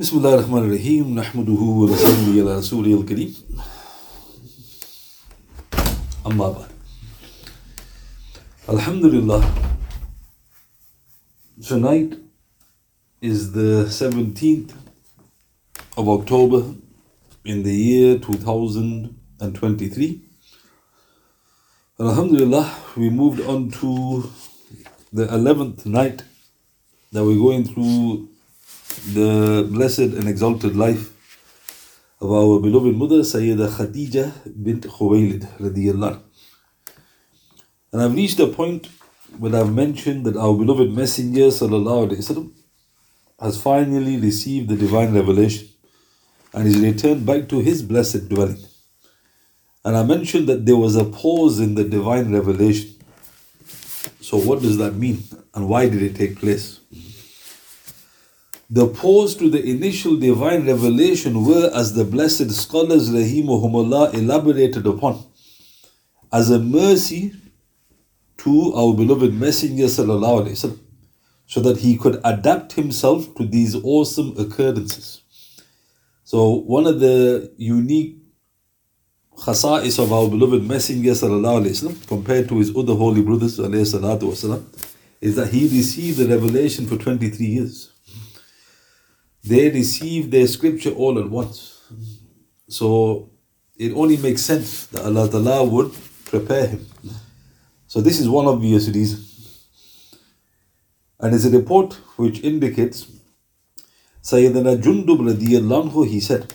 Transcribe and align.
بسم 0.00 0.16
الله 0.18 0.34
الرحمن 0.34 0.58
الرحيم 0.58 1.14
نحمده 1.14 1.60
ونصلي 1.80 2.40
على 2.40 2.58
رسوله 2.58 3.00
الكريم 3.00 3.34
أما 6.26 6.48
بعد 6.48 6.66
Alhamdulillah 8.68 9.42
tonight 11.62 12.18
is 13.22 13.52
the 13.52 13.86
17th 13.88 14.72
of 15.96 16.08
October 16.08 16.74
in 17.44 17.62
the 17.62 17.72
year 17.74 18.18
2023 18.18 20.20
Alhamdulillah 22.00 22.74
we 22.96 23.08
moved 23.08 23.40
on 23.40 23.70
to 23.70 24.30
the 25.12 25.26
11th 25.26 25.86
night 25.86 26.24
that 27.12 27.24
we're 27.24 27.38
going 27.38 27.64
through 27.64 28.28
the 29.13 29.67
blessed 29.71 29.99
and 29.99 30.27
exalted 30.27 30.75
life 30.75 31.13
of 32.21 32.31
our 32.31 32.59
beloved 32.59 32.95
mother 32.95 33.21
Sayyida 33.21 33.67
Khadija 33.69 34.31
bint 34.63 34.83
radiyallahu 34.83 36.13
anha. 36.13 36.21
And 37.91 38.01
I've 38.01 38.15
reached 38.15 38.39
a 38.39 38.47
point 38.47 38.87
where 39.37 39.55
I've 39.55 39.73
mentioned 39.73 40.25
that 40.25 40.37
our 40.37 40.53
beloved 40.53 40.91
Messenger 40.93 41.47
wasallam 41.47 42.51
has 43.39 43.61
finally 43.61 44.17
received 44.17 44.69
the 44.69 44.75
divine 44.75 45.13
revelation 45.13 45.67
and 46.53 46.67
is 46.67 46.79
returned 46.79 47.25
back 47.25 47.49
to 47.49 47.59
his 47.59 47.81
blessed 47.81 48.29
dwelling. 48.29 48.63
And 49.83 49.97
I 49.97 50.03
mentioned 50.03 50.47
that 50.47 50.65
there 50.65 50.77
was 50.77 50.95
a 50.95 51.05
pause 51.05 51.59
in 51.59 51.75
the 51.75 51.83
divine 51.83 52.31
revelation. 52.31 52.91
So 54.19 54.37
what 54.37 54.61
does 54.61 54.77
that 54.77 54.93
mean 54.93 55.23
and 55.55 55.67
why 55.67 55.89
did 55.89 56.03
it 56.03 56.15
take 56.15 56.37
place? 56.37 56.79
The 58.73 58.87
pause 58.87 59.35
to 59.35 59.49
the 59.49 59.61
initial 59.61 60.15
divine 60.15 60.65
revelation 60.65 61.45
were, 61.45 61.69
as 61.75 61.93
the 61.93 62.05
blessed 62.05 62.49
scholars 62.51 63.09
rahimahumullah 63.09 64.13
elaborated 64.13 64.87
upon, 64.87 65.25
as 66.31 66.49
a 66.49 66.57
mercy 66.57 67.33
to 68.37 68.73
our 68.73 68.93
beloved 68.93 69.33
Messenger 69.33 69.83
wasallam, 69.83 70.79
so 71.47 71.59
that 71.59 71.79
he 71.79 71.97
could 71.97 72.21
adapt 72.23 72.71
himself 72.71 73.35
to 73.35 73.45
these 73.45 73.75
awesome 73.75 74.33
occurrences. 74.39 75.21
So 76.23 76.53
one 76.53 76.87
of 76.87 77.01
the 77.01 77.51
unique 77.57 78.19
khasa'is 79.37 80.01
of 80.01 80.13
our 80.13 80.29
beloved 80.29 80.63
Messenger 80.63 81.11
wasallam, 81.11 82.07
compared 82.07 82.47
to 82.47 82.57
his 82.59 82.69
other 82.69 82.95
holy 82.95 83.21
brothers 83.21 83.57
wasallam, 83.59 84.63
is 85.19 85.35
that 85.35 85.49
he 85.49 85.63
received 85.63 86.19
the 86.19 86.29
revelation 86.29 86.87
for 86.87 86.95
23 86.95 87.45
years 87.45 87.90
they 89.43 89.69
receive 89.69 90.31
their 90.31 90.47
scripture 90.47 90.91
all 90.91 91.19
at 91.19 91.29
once. 91.29 91.81
So 92.67 93.29
it 93.77 93.93
only 93.93 94.17
makes 94.17 94.41
sense 94.41 94.85
that 94.87 95.05
Allah 95.05 95.29
Ta'ala 95.29 95.63
would 95.63 95.93
prepare 96.25 96.67
him. 96.67 96.85
So 97.87 98.01
this 98.01 98.19
is 98.19 98.29
one 98.29 98.45
obvious 98.45 98.87
reason. 98.87 99.25
And 101.19 101.35
it's 101.35 101.45
a 101.45 101.49
report 101.49 101.93
which 102.17 102.39
indicates 102.41 103.07
Sayyidina 104.23 104.81
Jundub 104.81 105.19
radiyallahu 105.19 105.89
anhu, 105.89 106.07
he 106.07 106.19
said, 106.19 106.53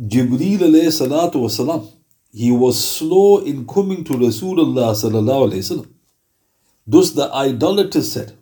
Jibreel 0.00 0.58
alayhi 0.58 0.92
salatu 0.92 1.42
wasalam, 1.42 1.90
he 2.30 2.50
was 2.50 2.82
slow 2.82 3.38
in 3.38 3.66
coming 3.66 4.04
to 4.04 4.12
Rasulullah 4.12 4.94
sallallahu 4.94 5.50
alayhi 5.50 5.64
wasallam. 5.64 5.88
Thus 6.86 7.10
the 7.12 7.32
idolaters 7.32 8.12
said, 8.12 8.37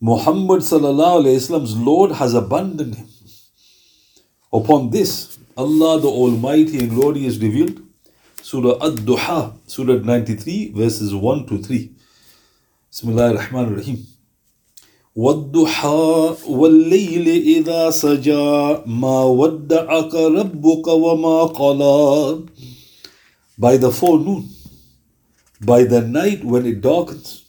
Muhammad 0.00 0.60
sallallahu 0.60 1.22
alayhi 1.22 1.36
wasallam's 1.40 1.76
Lord 1.76 2.12
has 2.12 2.34
abandoned 2.34 2.96
him. 2.96 3.08
Upon 4.52 4.90
this, 4.90 5.38
Allah 5.56 6.00
the 6.00 6.08
Almighty 6.08 6.78
and 6.78 6.90
Glorious 6.90 7.38
revealed 7.38 7.80
Surah 8.42 8.76
Ad-Duha, 8.86 9.54
Surah 9.66 10.04
93, 10.04 10.72
verses 10.72 11.14
1 11.14 11.46
to 11.46 11.62
3. 11.62 11.92
Bismillah 12.90 13.30
ar-Rahman 13.30 13.72
ar-Rahim. 13.72 14.06
والضحى 15.16 16.36
والليل 16.48 17.28
إذا 17.56 17.90
سجى 17.90 18.84
ما 18.86 19.24
ودعك 19.24 20.14
ربك 20.14 20.88
وما 20.88 21.44
قلى 21.56 22.48
By 23.58 23.78
the 23.78 23.90
forenoon, 23.90 24.46
by 25.62 25.84
the 25.84 26.02
night 26.02 26.44
when 26.44 26.66
it 26.66 26.82
darkens, 26.82 27.39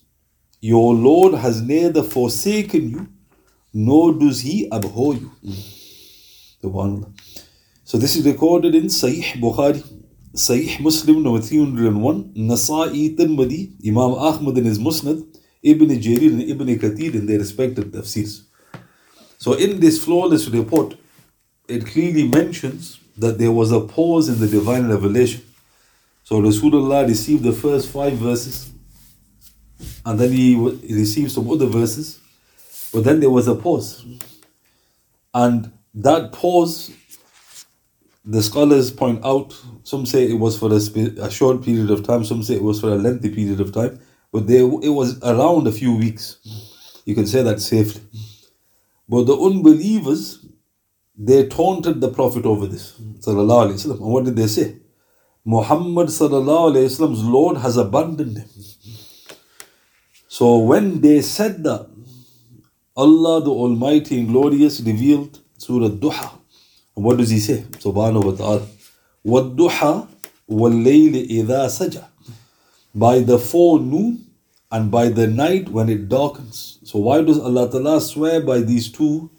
your 0.63 0.95
Lord 0.95 1.35
has 1.35 1.61
neither 1.61 2.05
forsaken 2.05 2.89
you, 2.89 3.09
nor 3.75 4.15
does 4.15 4.41
he 4.41 4.71
abhor 4.71 5.15
you. 5.15 5.33
Mm. 5.45 6.59
Subhanallah. 6.63 7.13
So 7.85 7.99
this 7.99 8.15
is 8.15 8.25
recorded 8.25 8.77
in 8.77 8.85
Sahih 8.85 9.41
Bukhari, 9.41 9.83
Sahih 10.35 10.81
Muslim 10.81 11.25
number 11.25 11.41
301, 11.41 12.35
Nasa'i 12.35 13.17
Tirmidhi, 13.17 13.73
Imam 13.85 14.15
Ahmad 14.15 14.57
in 14.57 14.65
his 14.65 14.79
Musnad, 14.79 15.27
Ibn 15.65 15.89
Jarir 15.89 16.33
and 16.33 16.43
Ibn 16.43 16.67
Kathir 16.79 17.15
in 17.15 17.27
their 17.27 17.41
respective 17.41 17.87
tafsirs. 17.87 18.45
So 19.39 19.55
in 19.55 19.81
this 19.81 20.03
flawless 20.05 20.49
report, 20.49 20.95
it 21.67 21.87
clearly 21.87 22.29
mentions 22.29 23.01
that 23.19 23.39
there 23.39 23.51
was 23.51 23.73
a 23.73 23.81
pause 23.81 24.29
in 24.29 24.39
the 24.39 24.47
divine 24.47 24.89
revelation. 24.89 25.43
So 26.23 26.41
Rasulullah 26.41 27.07
received 27.09 27.43
the 27.43 27.53
first 27.53 27.89
five 27.89 28.15
verses 28.15 28.72
and 30.05 30.19
then 30.19 30.33
he 30.33 30.57
received 30.57 31.33
some 31.33 31.51
other 31.51 31.67
verses, 31.67 32.21
but 32.93 33.05
then 33.05 33.21
there 33.21 33.31
was 33.31 33.49
a 33.49 33.55
pause. 33.55 34.05
And 35.35 35.73
that 35.95 36.33
pause, 36.33 36.93
the 38.25 38.43
scholars 38.43 38.91
point 38.91 39.25
out, 39.25 39.55
some 39.85 40.07
say 40.07 40.31
it 40.31 40.39
was 40.39 40.59
for 40.59 40.73
a, 40.73 40.81
spe- 40.81 41.19
a 41.19 41.31
short 41.31 41.63
period 41.63 41.91
of 41.91 42.07
time, 42.07 42.25
some 42.25 42.43
say 42.43 42.55
it 42.55 42.63
was 42.63 42.81
for 42.81 42.91
a 42.91 42.97
lengthy 42.97 43.31
period 43.31 43.61
of 43.61 43.73
time, 43.73 44.01
but 44.33 44.47
there, 44.47 44.63
it 44.63 44.91
was 44.91 45.23
around 45.23 45.67
a 45.67 45.73
few 45.73 45.97
weeks. 45.97 46.39
You 47.05 47.15
can 47.15 47.27
say 47.27 47.43
that 47.43 47.61
safely. 47.61 48.03
But 49.09 49.25
the 49.25 49.37
unbelievers, 49.37 50.45
they 51.19 51.47
taunted 51.49 52.01
the 52.01 52.09
Prophet 52.11 52.47
over 52.47 52.67
this. 52.67 52.99
And 52.99 54.01
what 54.01 54.25
did 54.25 54.37
they 54.37 54.47
say? 54.47 54.79
Muhammad 55.45 56.11
Lord 56.21 57.57
has 57.59 57.77
abandoned 57.77 58.39
him. 58.39 58.49
So 60.32 60.58
when 60.58 61.02
they 61.02 61.22
said 61.22 61.64
that, 61.64 61.88
Allah 62.96 63.42
the 63.44 63.52
Almighty 63.52 64.20
and 64.20 64.28
Glorious 64.30 64.82
revealed 64.82 65.40
Surah 65.58 65.90
Duha. 65.90 66.32
And 66.96 67.06
what 67.06 67.18
does 67.18 67.30
He 67.30 67.40
say? 67.40 67.62
Subhanahu 67.80 68.24
wa 68.26 68.32
ta'ala. 68.32 68.68
وَالدُّحَى 69.26 70.08
وَاللَّيْلِ 70.50 71.30
إِذَا 71.30 71.66
سَجَى 71.68 72.04
By 72.96 73.20
the 73.20 73.38
forenoon 73.38 74.26
and 74.72 74.92
by 74.92 75.10
the 75.10 75.28
night 75.28 75.70
when 75.70 75.90
it 75.90 76.10
darkens. 76.10 76.80
So 76.84 77.00
why 77.00 77.22
does 77.22 77.40
Allah 77.40 77.70
Ta'ala 77.72 78.02
swear 78.02 78.42
by 78.42 78.60
these 78.60 78.92
two 78.92 79.30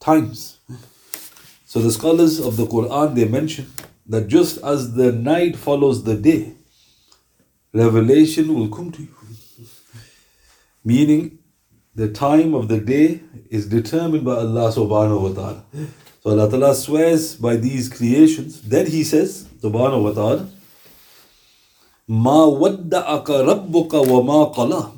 times? 0.00 0.58
So 1.66 1.80
the 1.80 1.90
scholars 1.90 2.38
of 2.38 2.56
the 2.56 2.66
Quran 2.66 3.14
they 3.14 3.26
mention 3.26 3.72
that 4.06 4.28
just 4.28 4.58
as 4.64 4.94
the 4.94 5.12
night 5.12 5.56
follows 5.56 6.04
the 6.04 6.16
day, 6.16 6.52
revelation 7.72 8.54
will 8.54 8.68
come 8.68 8.90
to 8.92 9.02
you 9.02 9.14
meaning 10.83 11.39
the 11.95 12.09
time 12.09 12.53
of 12.53 12.67
the 12.67 12.79
day 12.79 13.21
is 13.49 13.67
determined 13.67 14.25
by 14.25 14.35
Allah 14.35 14.71
subhanahu 14.71 15.21
wa 15.21 15.33
ta'ala. 15.33 15.63
So 16.21 16.31
Allah 16.31 16.49
ta'ala 16.49 16.75
swears 16.75 17.35
by 17.35 17.55
these 17.55 17.89
creations. 17.89 18.61
Then 18.61 18.87
He 18.87 19.03
says, 19.03 19.47
subhanahu 19.61 20.03
wa 20.03 20.11
ta'ala, 20.11 20.49
Ma 22.07 22.45
wadda'aka 22.47 23.45
rabbuka 23.47 24.07
wa 24.07 24.21
ma 24.21 24.53
qala. 24.53 24.91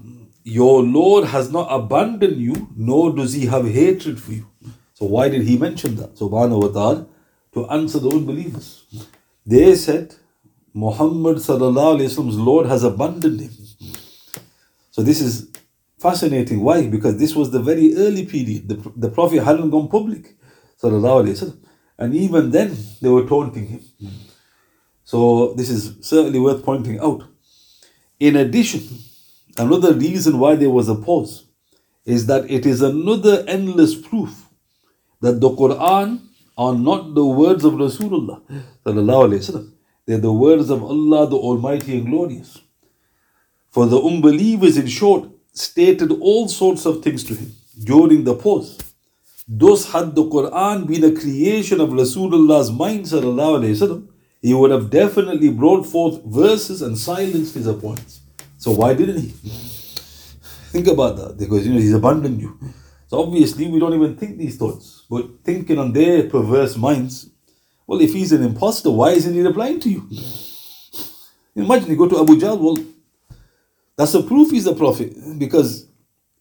Your 0.43 0.83
Lord 0.83 1.25
has 1.25 1.51
not 1.51 1.67
abandoned 1.69 2.37
you, 2.37 2.69
nor 2.75 3.13
does 3.15 3.33
He 3.33 3.45
have 3.47 3.67
hatred 3.67 4.21
for 4.21 4.33
you. 4.33 4.47
So 4.93 5.05
why 5.05 5.29
did 5.29 5.43
He 5.43 5.57
mention 5.57 5.95
that? 5.97 6.15
Subhanahu 6.15 6.61
wa 6.61 6.67
ta'ala, 6.69 7.07
to 7.53 7.67
answer 7.69 7.99
the 7.99 8.09
unbelievers. 8.09 8.85
They 9.45 9.75
said, 9.75 10.15
Muhammad 10.73 11.37
sallallahu 11.37 11.99
alayhi 11.99 12.17
wa 12.17 12.43
Lord 12.43 12.67
has 12.67 12.83
abandoned 12.83 13.39
him. 13.39 13.51
So 14.91 15.03
this 15.03 15.21
is 15.21 15.49
fascinating. 15.97 16.61
Why? 16.61 16.87
Because 16.87 17.17
this 17.17 17.35
was 17.35 17.51
the 17.51 17.61
very 17.61 17.95
early 17.95 18.25
period. 18.25 18.67
The, 18.69 18.91
the 18.95 19.09
Prophet 19.09 19.43
hadn't 19.43 19.69
gone 19.69 19.87
public. 19.87 20.35
And 21.97 22.13
even 22.13 22.51
then, 22.51 22.77
they 23.01 23.09
were 23.09 23.25
taunting 23.25 23.67
him. 23.67 23.81
So 25.03 25.53
this 25.53 25.69
is 25.69 25.95
certainly 26.01 26.39
worth 26.39 26.63
pointing 26.63 26.99
out. 26.99 27.23
In 28.19 28.35
addition, 28.35 28.81
another 29.57 29.93
reason 29.93 30.39
why 30.39 30.55
there 30.55 30.69
was 30.69 30.89
a 30.89 30.95
pause 30.95 31.45
is 32.05 32.25
that 32.27 32.49
it 32.49 32.65
is 32.65 32.81
another 32.81 33.43
endless 33.47 33.95
proof 33.95 34.49
that 35.21 35.39
the 35.41 35.49
Quran 35.49 36.21
are 36.57 36.75
not 36.75 37.15
the 37.15 37.25
words 37.25 37.63
of 37.65 37.73
Rasulullah. 37.73 38.41
They're 40.05 40.17
the 40.19 40.31
words 40.31 40.69
of 40.69 40.83
Allah, 40.83 41.27
the 41.27 41.35
Almighty 41.35 41.97
and 41.97 42.07
Glorious. 42.07 42.59
For 43.71 43.85
the 43.87 43.99
unbelievers, 43.99 44.77
in 44.77 44.87
short, 44.87 45.29
stated 45.54 46.12
all 46.12 46.48
sorts 46.48 46.86
of 46.86 47.02
things 47.02 47.24
to 47.24 47.34
him 47.34 47.52
during 47.84 48.24
the 48.24 48.34
pause. 48.34 48.78
thus 49.50 49.90
had 49.92 50.14
the 50.14 50.24
Quran 50.24 50.86
been 50.86 51.04
a 51.04 51.12
creation 51.12 51.80
of 51.80 51.90
Rasulullah's 51.90 52.70
mind, 52.70 53.04
وسلم, 53.04 54.06
he 54.40 54.54
would 54.54 54.70
have 54.70 54.88
definitely 54.90 55.50
brought 55.50 55.84
forth 55.84 56.24
verses 56.24 56.80
and 56.82 56.96
silenced 56.96 57.54
his 57.54 57.66
opponents. 57.66 58.20
So 58.58 58.70
why 58.70 58.94
didn't 58.94 59.20
he? 59.20 59.28
Think 60.70 60.86
about 60.86 61.16
that, 61.16 61.36
because 61.36 61.66
you 61.66 61.74
know 61.74 61.80
he's 61.80 61.92
abandoned 61.92 62.40
you. 62.40 62.56
So 63.08 63.20
obviously 63.20 63.66
we 63.66 63.80
don't 63.80 63.92
even 63.92 64.16
think 64.16 64.38
these 64.38 64.56
thoughts, 64.56 65.04
but 65.10 65.26
thinking 65.42 65.78
on 65.78 65.92
their 65.92 66.28
perverse 66.28 66.76
minds. 66.76 67.28
Well, 67.88 68.00
if 68.00 68.12
he's 68.12 68.30
an 68.30 68.44
impostor, 68.44 68.92
why 68.92 69.10
isn't 69.10 69.34
he 69.34 69.42
replying 69.42 69.80
to 69.80 69.90
you? 69.90 70.08
Imagine 71.56 71.90
you 71.90 71.96
go 71.96 72.08
to 72.08 72.20
Abu 72.20 72.36
Jahl, 72.36 72.56
well, 72.56 72.78
that's 73.97 74.13
a 74.13 74.23
proof 74.23 74.51
he's 74.51 74.67
a 74.67 74.75
prophet 74.75 75.13
because 75.39 75.87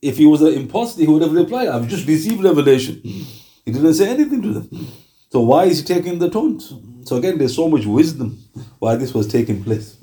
if 0.02 0.16
he 0.18 0.26
was 0.26 0.42
an 0.42 0.54
impostor, 0.54 1.02
he 1.02 1.06
would 1.06 1.22
have 1.22 1.32
replied, 1.32 1.68
I've 1.68 1.88
just 1.88 2.06
received 2.06 2.42
revelation. 2.42 2.96
Hmm. 2.96 3.22
He 3.64 3.72
didn't 3.72 3.94
say 3.94 4.08
anything 4.10 4.42
to 4.42 4.52
them. 4.52 4.88
So 5.30 5.40
why 5.40 5.64
is 5.64 5.80
he 5.80 5.84
taking 5.84 6.18
the 6.18 6.28
taunt? 6.30 6.62
So 7.04 7.16
again, 7.16 7.38
there's 7.38 7.56
so 7.56 7.68
much 7.68 7.86
wisdom 7.86 8.38
why 8.78 8.96
this 8.96 9.14
was 9.14 9.26
taking 9.26 9.64
place. 9.64 9.96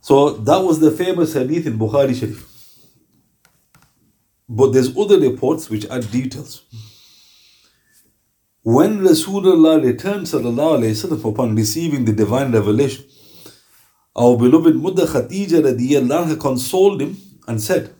So 0.00 0.30
that 0.30 0.58
was 0.58 0.80
the 0.80 0.90
famous 0.90 1.34
hadith 1.34 1.66
in 1.66 1.78
Bukhari 1.78 2.18
Sharif. 2.18 2.46
But 4.48 4.72
there's 4.72 4.96
other 4.96 5.20
reports 5.20 5.68
which 5.68 5.84
add 5.86 6.10
details. 6.10 6.62
When 8.62 8.98
Rasulullah 9.00 9.82
returned 9.82 10.26
Sallallahu 10.26 10.78
Alaihi 10.78 10.92
Wasallam 10.92 11.24
upon 11.30 11.54
receiving 11.54 12.04
the 12.04 12.12
divine 12.12 12.52
revelation, 12.52 13.04
our 14.18 14.36
beloved 14.36 14.74
Mother 14.74 15.06
Khadija 15.06 15.62
radiallahu 15.62 16.40
consoled 16.40 17.00
him 17.00 17.16
and 17.46 17.62
said, 17.62 17.94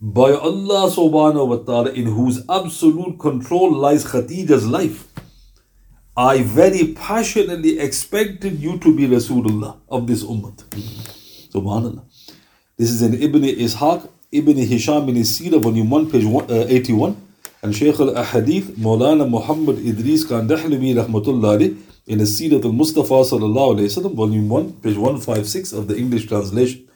By 0.00 0.32
Allah 0.32 0.90
subhanahu 0.90 1.46
wa 1.48 1.56
ta'ala, 1.58 1.92
in 1.92 2.06
whose 2.06 2.42
absolute 2.48 3.18
control 3.18 3.72
lies 3.72 4.04
Khadija's 4.04 4.66
life, 4.66 5.06
I 6.16 6.42
very 6.42 6.92
passionately 6.94 7.78
expected 7.78 8.58
you 8.58 8.78
to 8.78 8.96
be 8.96 9.06
Rasulullah 9.06 9.76
of 9.88 10.08
this 10.08 10.24
ummah. 10.24 10.56
Subhanallah. 11.54 12.02
This 12.76 12.90
is 12.90 13.02
in 13.02 13.14
Ibn 13.14 13.42
Ishaq, 13.42 14.08
Ibn 14.32 14.56
Hisham 14.56 15.08
in 15.08 15.14
his 15.16 15.38
Sirah, 15.38 15.62
volume 15.62 15.88
1, 15.88 16.10
page 16.10 16.24
uh, 16.24 16.66
81, 16.68 17.16
and 17.62 17.76
Shaykh 17.76 18.00
al 18.00 18.14
Ahadith, 18.14 18.74
Maulana 18.86 19.28
Muhammad 19.28 19.78
Idris 19.78 20.24
Kandahlawi 20.24 20.94
Rahmatullah 20.96 21.85
in 22.06 22.20
his 22.20 22.40
Sirat 22.40 22.64
al 22.64 22.72
Mustafa 22.72 23.14
Sallallahu 23.14 23.76
Alaihi 23.76 23.86
Wasallam, 23.86 24.14
volume 24.14 24.48
1, 24.48 24.72
page 24.74 24.96
156 24.96 25.72
of 25.72 25.88
the 25.88 25.96
English 25.96 26.26
translation. 26.26 26.88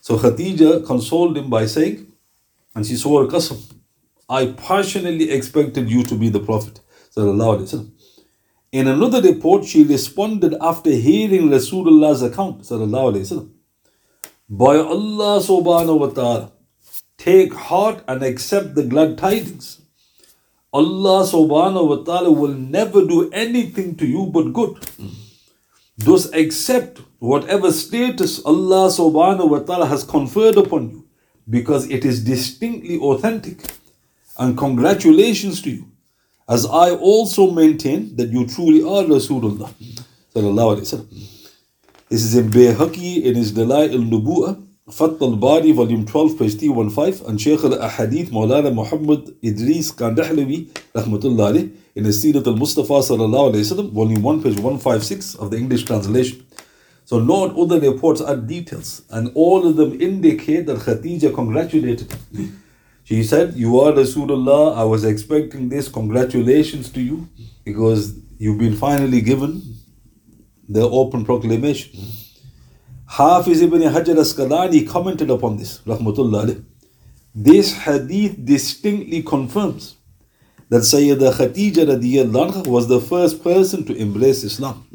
So 0.00 0.18
Khadija 0.18 0.84
consoled 0.86 1.36
him 1.36 1.48
by 1.48 1.66
saying, 1.66 2.06
and 2.74 2.86
she 2.86 2.96
swore 2.96 3.24
a 3.24 3.26
qasam, 3.28 3.72
I 4.28 4.46
passionately 4.46 5.30
expected 5.30 5.90
you 5.90 6.02
to 6.04 6.14
be 6.14 6.28
the 6.30 6.40
Prophet. 6.40 6.80
In 8.72 8.88
another 8.88 9.20
report, 9.20 9.66
she 9.66 9.84
responded 9.84 10.54
after 10.58 10.90
hearing 10.90 11.50
Rasulullah's 11.50 12.22
account. 12.22 12.66
By 14.48 14.76
Allah 14.76 15.40
subhanahu 15.40 15.98
wa 16.00 16.06
ta'ala, 16.08 16.52
take 17.18 17.52
heart 17.52 18.02
and 18.08 18.22
accept 18.22 18.74
the 18.74 18.84
glad 18.84 19.18
tidings. 19.18 19.81
Allah 20.72 21.26
subhanahu 21.26 21.88
wa 21.88 21.96
ta'ala 21.96 22.30
will 22.30 22.54
never 22.54 23.04
do 23.04 23.30
anything 23.30 23.94
to 23.96 24.06
you 24.06 24.26
but 24.26 24.52
good. 24.52 24.78
Thus 25.98 26.32
accept 26.32 27.00
whatever 27.18 27.70
status 27.70 28.42
Allah 28.44 28.88
subhanahu 28.88 29.50
wa 29.50 29.58
ta'ala 29.58 29.86
has 29.86 30.02
conferred 30.02 30.56
upon 30.56 30.90
you 30.90 31.04
because 31.48 31.90
it 31.90 32.04
is 32.06 32.24
distinctly 32.24 32.98
authentic. 32.98 33.60
And 34.38 34.56
congratulations 34.56 35.60
to 35.62 35.70
you, 35.70 35.88
as 36.48 36.64
I 36.64 36.92
also 36.92 37.50
maintain 37.50 38.16
that 38.16 38.30
you 38.30 38.46
truly 38.46 38.80
are 38.80 39.04
Rasulullah. 39.04 39.68
This 42.08 42.24
is 42.24 42.34
in 42.34 42.50
Bayhaqi 42.50 43.24
in 43.24 43.34
his 43.34 43.52
Dala'il 43.52 43.92
al-Nubu'ah, 43.92 44.56
Fath 44.90 45.22
al-Bari, 45.22 45.70
volume 45.70 46.04
12, 46.04 46.36
page 46.36 46.58
315, 46.58 47.28
and 47.28 47.40
Shaykh 47.40 47.62
al-Ahadith, 47.62 48.30
Maulana 48.30 48.74
Muhammad 48.74 49.32
Idris 49.40 49.92
Kandahlawi, 49.92 50.70
rahmatullah 50.92 51.72
in 51.94 52.04
his 52.04 52.20
Sirat 52.24 52.48
al-Mustafa 52.48 52.94
sallallahu 52.94 53.52
alayhi 53.52 53.62
wasallam, 53.62 53.92
volume 53.92 54.22
1, 54.22 54.42
page 54.42 54.56
156 54.56 55.36
of 55.36 55.52
the 55.52 55.56
English 55.56 55.84
translation. 55.84 56.44
So 57.04 57.20
note 57.20 57.56
other 57.56 57.78
reports 57.78 58.20
are 58.20 58.34
details, 58.34 59.02
and 59.10 59.30
all 59.36 59.64
of 59.64 59.76
them 59.76 60.00
indicate 60.00 60.66
that 60.66 60.78
Khadija 60.78 61.32
congratulated 61.32 62.10
him. 62.34 62.60
She 63.04 63.22
said, 63.22 63.54
You 63.54 63.78
are 63.78 63.92
Rasulullah, 63.92 64.76
I 64.76 64.82
was 64.82 65.04
expecting 65.04 65.68
this, 65.68 65.86
congratulations 65.88 66.90
to 66.90 67.00
you, 67.00 67.28
because 67.64 68.18
you've 68.36 68.58
been 68.58 68.76
finally 68.76 69.20
given 69.20 69.62
the 70.68 70.82
open 70.82 71.24
proclamation. 71.24 72.00
Hafiz 73.16 73.60
ibn 73.60 73.82
Hajar 73.82 74.16
Asqalani 74.16 74.88
commented 74.88 75.28
upon 75.28 75.58
this, 75.58 75.80
rahmatullah 75.80 76.64
This 77.34 77.74
hadith 77.74 78.42
distinctly 78.42 79.22
confirms 79.22 79.96
that 80.70 80.78
Sayyida 80.78 81.30
Khadija 81.34 81.84
radiyallahu 81.92 82.66
was 82.66 82.88
the 82.88 83.02
first 83.02 83.44
person 83.44 83.84
to 83.84 83.94
embrace 83.94 84.44
Islam. 84.44 84.86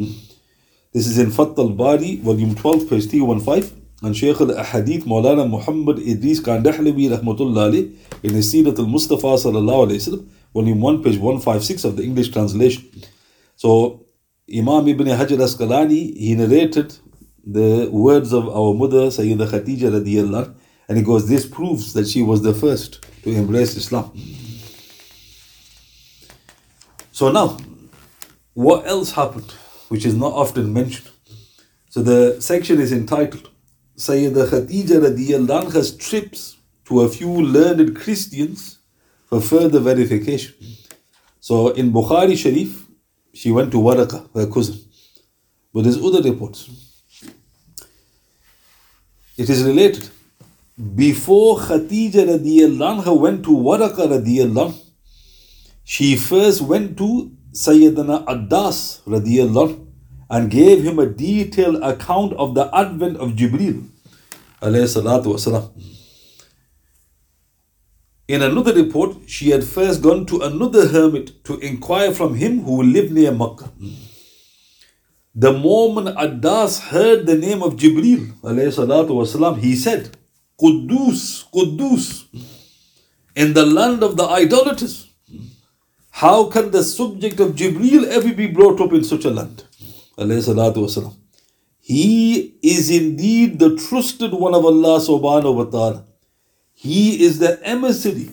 This 0.94 1.06
is 1.06 1.20
in 1.20 1.30
Fath 1.30 1.60
al-Bari, 1.60 2.16
volume 2.16 2.56
12, 2.56 2.90
page 2.90 3.08
315, 3.08 3.84
and 4.02 4.18
Shaykh 4.18 4.42
al-Ahadith 4.42 5.04
Maulana 5.04 5.48
Muhammad 5.48 6.00
Idris 6.00 6.40
Kandahlawi 6.40 7.16
rahmatullah 7.16 7.94
in 8.24 8.34
his 8.34 8.52
Sirat 8.52 8.80
al-Mustafa 8.80 9.28
sallallahu 9.28 9.90
alayhi 9.90 10.02
wasallam, 10.02 10.28
volume 10.56 10.82
1, 10.82 11.04
page 11.04 11.20
156 11.20 11.84
of 11.84 11.96
the 11.98 12.02
English 12.04 12.32
translation. 12.32 12.84
So, 13.56 14.08
Imam 14.52 14.88
Ibn 14.88 15.06
Hajar 15.06 15.38
Asqalani, 15.38 16.18
he 16.18 16.34
narrated 16.34 16.98
the 17.50 17.90
words 17.92 18.34
of 18.34 18.50
our 18.50 18.74
mother 18.74 19.08
Sayyida 19.08 19.48
Khadija 19.48 19.90
radiyallahu 20.02 20.54
and 20.90 20.98
he 20.98 21.04
goes, 21.04 21.28
this 21.28 21.46
proves 21.46 21.94
that 21.94 22.08
she 22.08 22.22
was 22.22 22.42
the 22.42 22.54
first 22.54 23.06
to 23.24 23.32
embrace 23.32 23.76
Islam. 23.76 24.12
So 27.12 27.32
now, 27.32 27.58
what 28.54 28.86
else 28.86 29.12
happened, 29.12 29.52
which 29.90 30.06
is 30.06 30.16
not 30.16 30.34
often 30.34 30.72
mentioned? 30.74 31.10
So 31.90 32.02
the 32.02 32.42
section 32.42 32.80
is 32.80 32.92
entitled 32.92 33.50
Sayyida 33.98 34.48
Khadija 34.48 35.00
radiyallahu 35.08 35.64
anha's 35.66 35.96
trips 35.96 36.58
to 36.86 37.02
a 37.02 37.10
few 37.10 37.32
learned 37.32 37.96
Christians 37.96 38.80
for 39.26 39.42
further 39.42 39.80
verification. 39.80 40.54
So 41.40 41.70
in 41.70 41.92
Bukhari 41.92 42.38
Sharif, 42.38 42.88
she 43.34 43.52
went 43.52 43.72
to 43.72 43.78
Waraka, 43.78 44.30
her 44.34 44.48
cousin. 44.48 44.80
But 45.74 45.84
there's 45.84 45.98
other 45.98 46.22
reports. 46.22 46.87
It 49.38 49.50
is 49.52 49.64
related. 49.64 50.10
Before 50.96 51.58
Khadija 51.60 52.26
radiallahu 52.28 53.04
anha 53.04 53.20
went 53.20 53.44
to 53.44 53.52
Waraka 53.52 54.08
radiallahu 54.14 54.74
she 55.84 56.16
first 56.18 56.62
went 56.62 56.98
to 56.98 57.32
Sayyidina 57.54 58.26
Addas 58.26 59.02
radiallahu 59.06 59.86
and 60.30 60.52
gave 60.52 60.84
him 60.84 61.00
a 61.00 61.06
detailed 61.06 61.82
account 61.82 62.34
of 62.34 62.56
the 62.56 62.70
advent 62.76 63.18
of 63.18 63.32
Jibril. 63.32 63.88
In 68.28 68.42
another 68.42 68.74
report, 68.74 69.18
she 69.28 69.52
had 69.52 69.64
first 69.64 70.02
gone 70.02 70.26
to 70.26 70.42
another 70.42 70.90
hermit 70.90 71.44
to 71.46 71.58
inquire 71.60 72.12
from 72.12 72.36
him 72.36 72.64
who 72.64 72.84
lived 72.84 73.14
near 73.14 73.32
Makkah. 73.32 73.72
The 75.37 75.53
moment 75.53 76.17
Addas 76.17 76.79
heard 76.91 77.27
the 77.27 77.37
name 77.37 77.63
of 77.63 77.77
Jibril, 77.77 78.35
والسلام, 78.43 79.59
he 79.61 79.75
said, 79.75 80.17
Quddus, 80.61 81.45
Quddus, 81.51 82.25
in 83.35 83.55
the 83.55 83.65
land 83.65 84.03
of 84.03 84.17
the 84.17 84.25
idolaters. 84.25 85.09
How 86.11 86.45
can 86.51 86.71
the 86.71 86.85
subject 86.85 87.41
of 87.41 87.53
Jibril 87.57 88.07
ever 88.09 88.35
be 88.35 88.47
brought 88.47 88.81
up 88.81 88.93
in 88.93 89.03
such 89.03 89.25
a 89.25 89.31
land? 89.31 89.65
He 91.81 92.55
is 92.63 92.91
indeed 92.91 93.59
the 93.59 93.77
trusted 93.77 94.33
one 94.33 94.55
of 94.55 94.65
Allah 94.65 95.01
subhanahu 95.01 95.55
wa 95.55 95.65
ta'ala. 95.65 96.05
He 96.75 97.25
is 97.25 97.39
the 97.39 97.59
emissary 97.67 98.31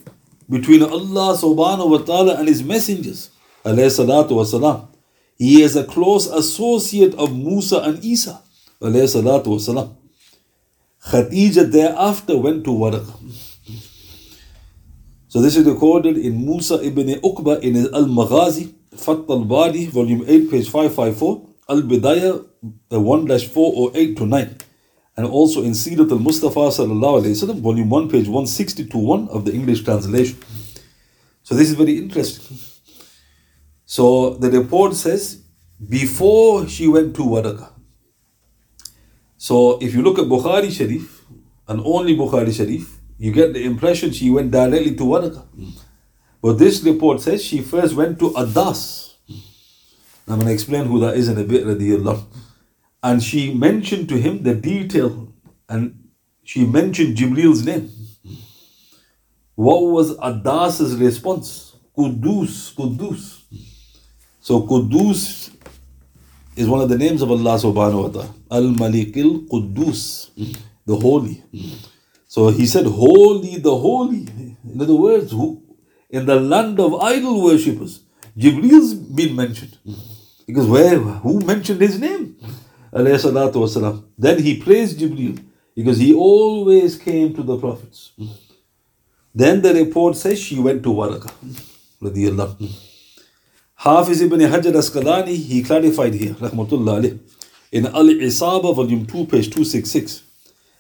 between 0.50 0.84
Allah 0.84 1.38
subhanahu 1.38 1.90
wa 1.90 1.98
ta'ala 2.00 2.36
and 2.36 2.48
his 2.48 2.62
messengers. 2.62 3.30
Alayhi 3.64 3.90
salatu 3.90 4.32
wasalam. 4.32 4.88
He 5.37 5.63
is 5.63 5.77
a 5.77 5.85
close 5.85 6.27
associate 6.27 7.15
of 7.15 7.37
Musa 7.37 7.79
and 7.81 8.05
Isa. 8.05 8.41
Khadija 11.11 11.71
thereafter 11.71 12.37
went 12.39 12.65
to 12.65 12.71
Waraka. 12.71 13.15
So 15.29 15.41
this 15.43 15.57
is 15.57 15.67
recorded 15.67 16.17
in 16.17 16.45
Musa 16.45 16.81
ibn 16.85 17.09
Uqba 17.09 17.61
in 17.61 17.75
his 17.75 17.93
Al 17.93 18.05
Maghazi, 18.05 18.73
Fath 18.97 19.29
al-Bari, 19.29 19.87
volume 19.87 20.25
8, 20.29 20.51
page 20.51 20.69
554, 20.71 21.49
Al 21.69 21.83
Bidayah 21.83 22.45
1 22.91 23.27
408 23.27 24.17
to 24.17 24.27
9, 24.27 24.57
and 25.17 25.27
also 25.27 25.63
in 25.65 25.73
Sirat 25.73 26.11
al 26.13 26.19
Mustafa, 26.21 26.71
volume 27.61 27.91
1, 27.91 28.09
page 28.09 28.29
160 28.29 28.87
to 28.87 28.99
1 28.99 29.29
of 29.29 29.45
the 29.45 29.53
English 29.53 29.83
translation. 29.83 30.39
So 31.43 31.57
this 31.57 31.69
is 31.69 31.75
very 31.75 31.99
interesting. 31.99 32.57
So 33.95 34.31
the 34.31 34.51
report 34.51 34.95
says 34.95 35.41
before 35.89 36.67
she 36.67 36.89
went 36.89 37.15
to 37.15 37.23
Waraka. 37.23 37.71
So 39.37 39.79
if 39.81 39.95
you 39.95 40.03
look 40.03 40.19
at 40.19 40.25
Bukhari 40.25 40.73
Sharif 40.77 41.25
and 41.69 41.81
only 41.85 42.17
Bukhari 42.17 42.53
Sharif, 42.53 42.99
you 43.19 43.31
get 43.31 43.53
the 43.55 43.63
impression 43.63 44.11
she 44.11 44.31
went 44.31 44.51
directly 44.51 44.97
to 44.97 45.05
Waraka. 45.05 45.45
But 46.43 46.55
this 46.55 46.83
report 46.83 47.21
says 47.21 47.45
she 47.45 47.61
first 47.61 47.95
went 47.95 48.19
to 48.19 48.31
Adas. 48.31 49.15
I'm 50.27 50.41
going 50.41 50.49
to 50.49 50.53
explain 50.53 50.87
who 50.87 50.99
that 50.99 51.17
is 51.17 51.29
in 51.29 51.39
a 51.39 51.45
bit, 51.45 51.65
radiallahu. 51.65 52.25
And 53.01 53.23
she 53.23 53.55
mentioned 53.55 54.09
to 54.09 54.17
him 54.17 54.43
the 54.43 54.57
detail 54.57 55.33
and 55.69 56.11
she 56.43 56.67
mentioned 56.67 57.17
Jibril's 57.17 57.65
name. 57.65 57.93
What 59.55 59.83
was 59.83 60.17
Adas's 60.19 60.97
response? 60.97 61.77
Kudus, 61.97 62.75
Kudus. 62.75 63.44
So 64.45 64.61
Kudus 64.67 65.51
is 66.55 66.69
one 66.69 66.83
of 66.83 66.91
the 66.91 66.99
names 66.99 67.23
of 67.23 67.31
Allah 67.31 67.57
subhanahu 67.57 68.03
wa 68.03 68.09
ta'ala. 68.11 68.35
Al-Malikil 68.51 69.49
Kudus, 69.49 70.29
the 70.85 70.95
holy. 70.95 71.43
So 72.29 72.49
he 72.51 72.67
said, 72.67 72.85
holy, 72.85 73.57
the 73.57 73.75
holy. 73.75 74.29
In 74.71 74.79
other 74.79 74.97
words, 74.97 75.33
who, 75.33 75.63
in 76.11 76.27
the 76.27 76.39
land 76.39 76.79
of 76.79 76.95
idol 76.97 77.43
worshippers, 77.43 78.01
Jibril's 78.37 78.93
been 78.93 79.35
mentioned. 79.35 79.79
Because 80.47 80.67
where, 80.67 80.99
who 80.99 81.41
mentioned 81.41 81.81
his 81.81 81.99
name? 81.99 82.37
Then 82.93 84.43
he 84.43 84.61
praised 84.61 84.99
Jibril 85.01 85.43
because 85.75 85.97
he 85.97 86.13
always 86.13 86.99
came 86.99 87.33
to 87.35 87.43
the 87.43 87.57
prophets. 87.57 88.13
Then 89.35 89.63
the 89.63 89.73
report 89.73 90.17
says 90.17 90.39
she 90.39 90.59
went 90.59 90.83
to 90.83 90.91
Waraka. 90.91 91.33
Hafiz 93.85 94.23
ibn 94.23 94.41
Hajar 94.41 94.73
Asqalani, 94.73 95.37
he 95.37 95.63
clarified 95.63 96.15
here, 96.15 96.33
rahmatullah 96.33 97.19
in 97.71 97.85
Al 97.85 98.07
Isaba, 98.07 98.75
volume 98.75 99.05
2, 99.05 99.27
page 99.27 99.51
266. 99.51 100.23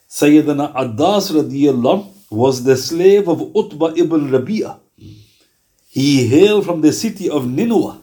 Sayyidina 0.09 0.73
Adas 0.75 1.31
radiyallahu 1.31 2.31
was 2.31 2.65
the 2.65 2.75
slave 2.75 3.29
of 3.29 3.43
Utbah 3.55 3.93
ibn 3.95 4.31
Rabi'ah. 4.31 4.79
He 5.91 6.27
hailed 6.29 6.65
from 6.65 6.81
the 6.81 6.95
city 6.95 7.29
of 7.29 7.47
Nineveh, 7.47 8.01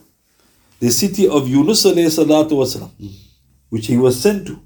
the 0.79 0.91
city 0.91 1.27
of 1.27 1.48
Yunus 1.48 1.84
wasalam, 1.84 2.91
which 3.70 3.88
he 3.88 3.98
was 3.98 4.22
sent 4.22 4.46
to. 4.46 4.60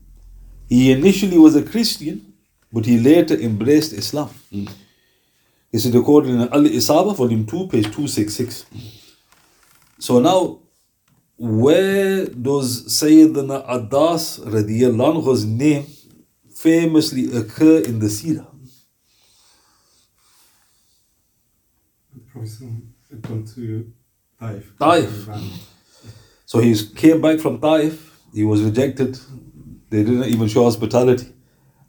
He 0.68 0.92
initially 0.92 1.38
was 1.38 1.56
a 1.56 1.63
Christian, 1.63 2.34
but 2.74 2.86
he 2.86 3.00
later 3.00 3.36
embraced 3.36 3.94
Islam. 3.94 4.32
This 5.72 5.86
is 5.86 5.96
recorded 5.96 6.32
in 6.32 6.42
Al 6.42 6.65
Isaba, 6.65 7.15
volume 7.15 7.46
2, 7.46 7.68
page 7.70 7.86
266. 7.86 8.65
So 10.00 10.20
now, 10.20 10.60
where 11.38 12.25
does 12.28 12.86
Sayyidina 12.88 13.68
Adas 13.68 14.40
radiallahu 14.40 15.24
anhu's 15.24 15.46
name 15.46 15.86
famously 16.54 17.36
occur 17.36 17.80
in 17.80 18.00
the 18.00 18.08
Sirah? 18.08 18.48
The 22.14 22.20
Prophet 22.32 23.22
gone 23.22 23.46
to 23.56 23.92
Taif. 24.40 24.74
Taif. 24.80 25.30
So 26.46 26.60
he 26.60 26.75
came 26.96 27.22
back 27.22 27.40
from 27.40 27.60
Taif, 27.60 28.20
he 28.34 28.44
was 28.44 28.62
rejected, 28.62 29.18
they 29.90 30.04
didn't 30.04 30.25
even 30.25 30.48
show 30.48 30.64
hospitality. 30.64 31.34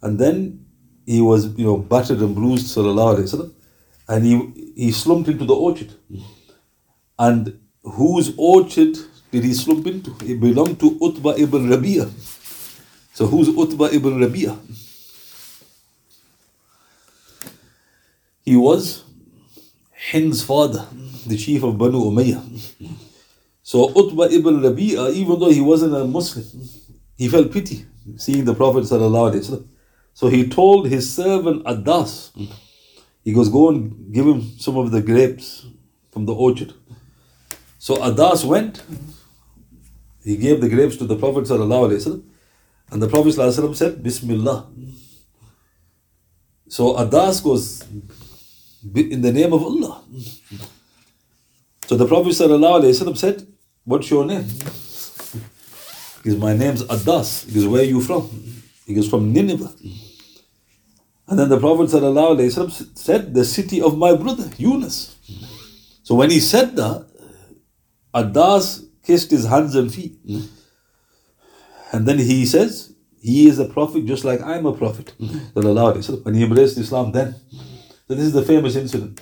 And 0.03 0.19
then 0.19 0.65
he 1.05 1.21
was, 1.21 1.57
you 1.59 1.65
know, 1.65 1.77
battered 1.77 2.21
and 2.21 2.35
bruised, 2.35 2.67
sallallahu 2.67 3.17
alayhi 3.17 3.35
wasallam, 3.35 3.55
and 4.09 4.25
he, 4.25 4.73
he 4.77 4.93
slumped 4.93 5.29
into 5.29 5.45
the 5.45 5.55
orchard. 5.55 5.93
And 7.19 7.59
whose 7.87 8.35
orchard 8.37 8.97
did 9.31 9.45
he 9.45 9.55
slump 9.55 9.87
into? 9.87 10.15
It 10.25 10.41
belonged 10.41 10.81
to 10.81 10.99
Utbah 11.01 11.35
ibn 11.37 11.69
Rabi'ah. 11.69 12.11
So 13.15 13.27
who's 13.27 13.49
Utbah 13.49 13.87
ibn 13.93 14.19
Rabi'ah? 14.19 14.59
He 18.45 18.57
was 18.57 19.05
Hind's 19.93 20.43
father, 20.43 20.87
the 21.27 21.37
chief 21.37 21.63
of 21.63 21.79
Banu 21.79 21.99
Umayyah. 21.99 22.43
So 23.63 23.89
Utbah 23.89 24.29
ibn 24.31 24.61
Rabi'ah, 24.61 25.13
even 25.13 25.41
though 25.41 25.51
he 25.51 25.61
wasn't 25.61 25.95
a 25.95 26.05
Muslim, 26.05 26.45
he 27.17 27.29
felt 27.29 27.53
pity 27.53 27.87
seeing 28.17 28.45
the 28.45 28.55
Prophet 28.55 28.87
So 28.87 30.29
he 30.29 30.49
told 30.49 30.89
his 30.89 31.13
servant 31.13 31.65
Adas, 31.65 32.31
he 33.25 33.33
goes, 33.33 33.49
go 33.49 33.71
and 33.71 34.13
give 34.13 34.27
him 34.27 34.43
some 34.59 34.77
of 34.77 34.93
the 34.93 35.03
grapes 35.03 35.67
from 36.13 36.27
the 36.27 36.35
orchard. 36.35 36.73
So 37.86 37.96
Adas 37.96 38.46
went, 38.46 38.84
he 40.24 40.38
gave 40.38 40.62
the 40.62 40.70
grapes 40.70 40.98
to 40.98 41.06
the 41.06 41.16
Prophet 41.16 41.46
ﷺ, 41.46 42.24
and 42.92 43.02
the 43.02 43.08
Prophet 43.08 43.30
ﷺ 43.30 43.76
said, 43.76 44.04
Bismillah. 44.04 44.68
So 46.68 46.94
Adas 46.96 47.44
goes, 47.44 47.84
in 48.96 49.22
the 49.22 49.32
name 49.32 49.54
of 49.54 49.64
Allah. 49.64 50.04
So 51.88 51.98
the 51.98 52.08
Prophet 52.08 52.30
ﷺ 52.30 53.18
said, 53.18 53.48
What's 53.84 54.10
your 54.10 54.26
name? 54.26 54.46
He 56.24 56.30
goes, 56.30 56.40
My 56.40 56.54
name's 56.54 56.84
Adas. 56.84 57.48
He 57.48 57.56
goes, 57.56 57.68
Where 57.68 57.82
are 57.82 57.86
you 57.86 58.02
from? 58.02 58.30
He 58.86 58.94
goes, 58.94 59.10
From 59.10 59.34
Nineveh. 59.34 59.74
And 61.28 61.40
then 61.40 61.50
the 61.50 61.60
Prophet 61.60 61.90
ﷺ 61.90 62.98
said, 62.98 63.34
The 63.34 63.46
city 63.46 63.82
of 63.82 63.98
my 63.98 64.16
brother, 64.16 64.50
Yunus. 64.58 65.16
So 66.04 66.16
when 66.16 66.30
he 66.30 66.40
said 66.40 66.76
that, 66.76 67.08
Adas 68.17 68.85
kissed 69.05 69.31
his 69.31 69.45
hands 69.47 69.75
and 69.75 69.93
feet. 69.93 70.19
And 71.93 72.07
then 72.09 72.19
he 72.19 72.47
says, 72.47 72.95
He 73.21 73.47
is 73.47 73.59
a 73.59 73.67
prophet 73.67 74.07
just 74.07 74.25
like 74.25 74.41
I'm 74.43 74.67
a 74.67 74.73
prophet. 74.73 75.15
And 75.19 76.37
he 76.37 76.43
embraced 76.45 76.79
Islam 76.79 77.13
then. 77.13 77.35
So 78.09 78.15
this 78.15 78.25
is 78.25 78.33
the 78.33 78.43
famous 78.43 78.77
incident. 78.77 79.21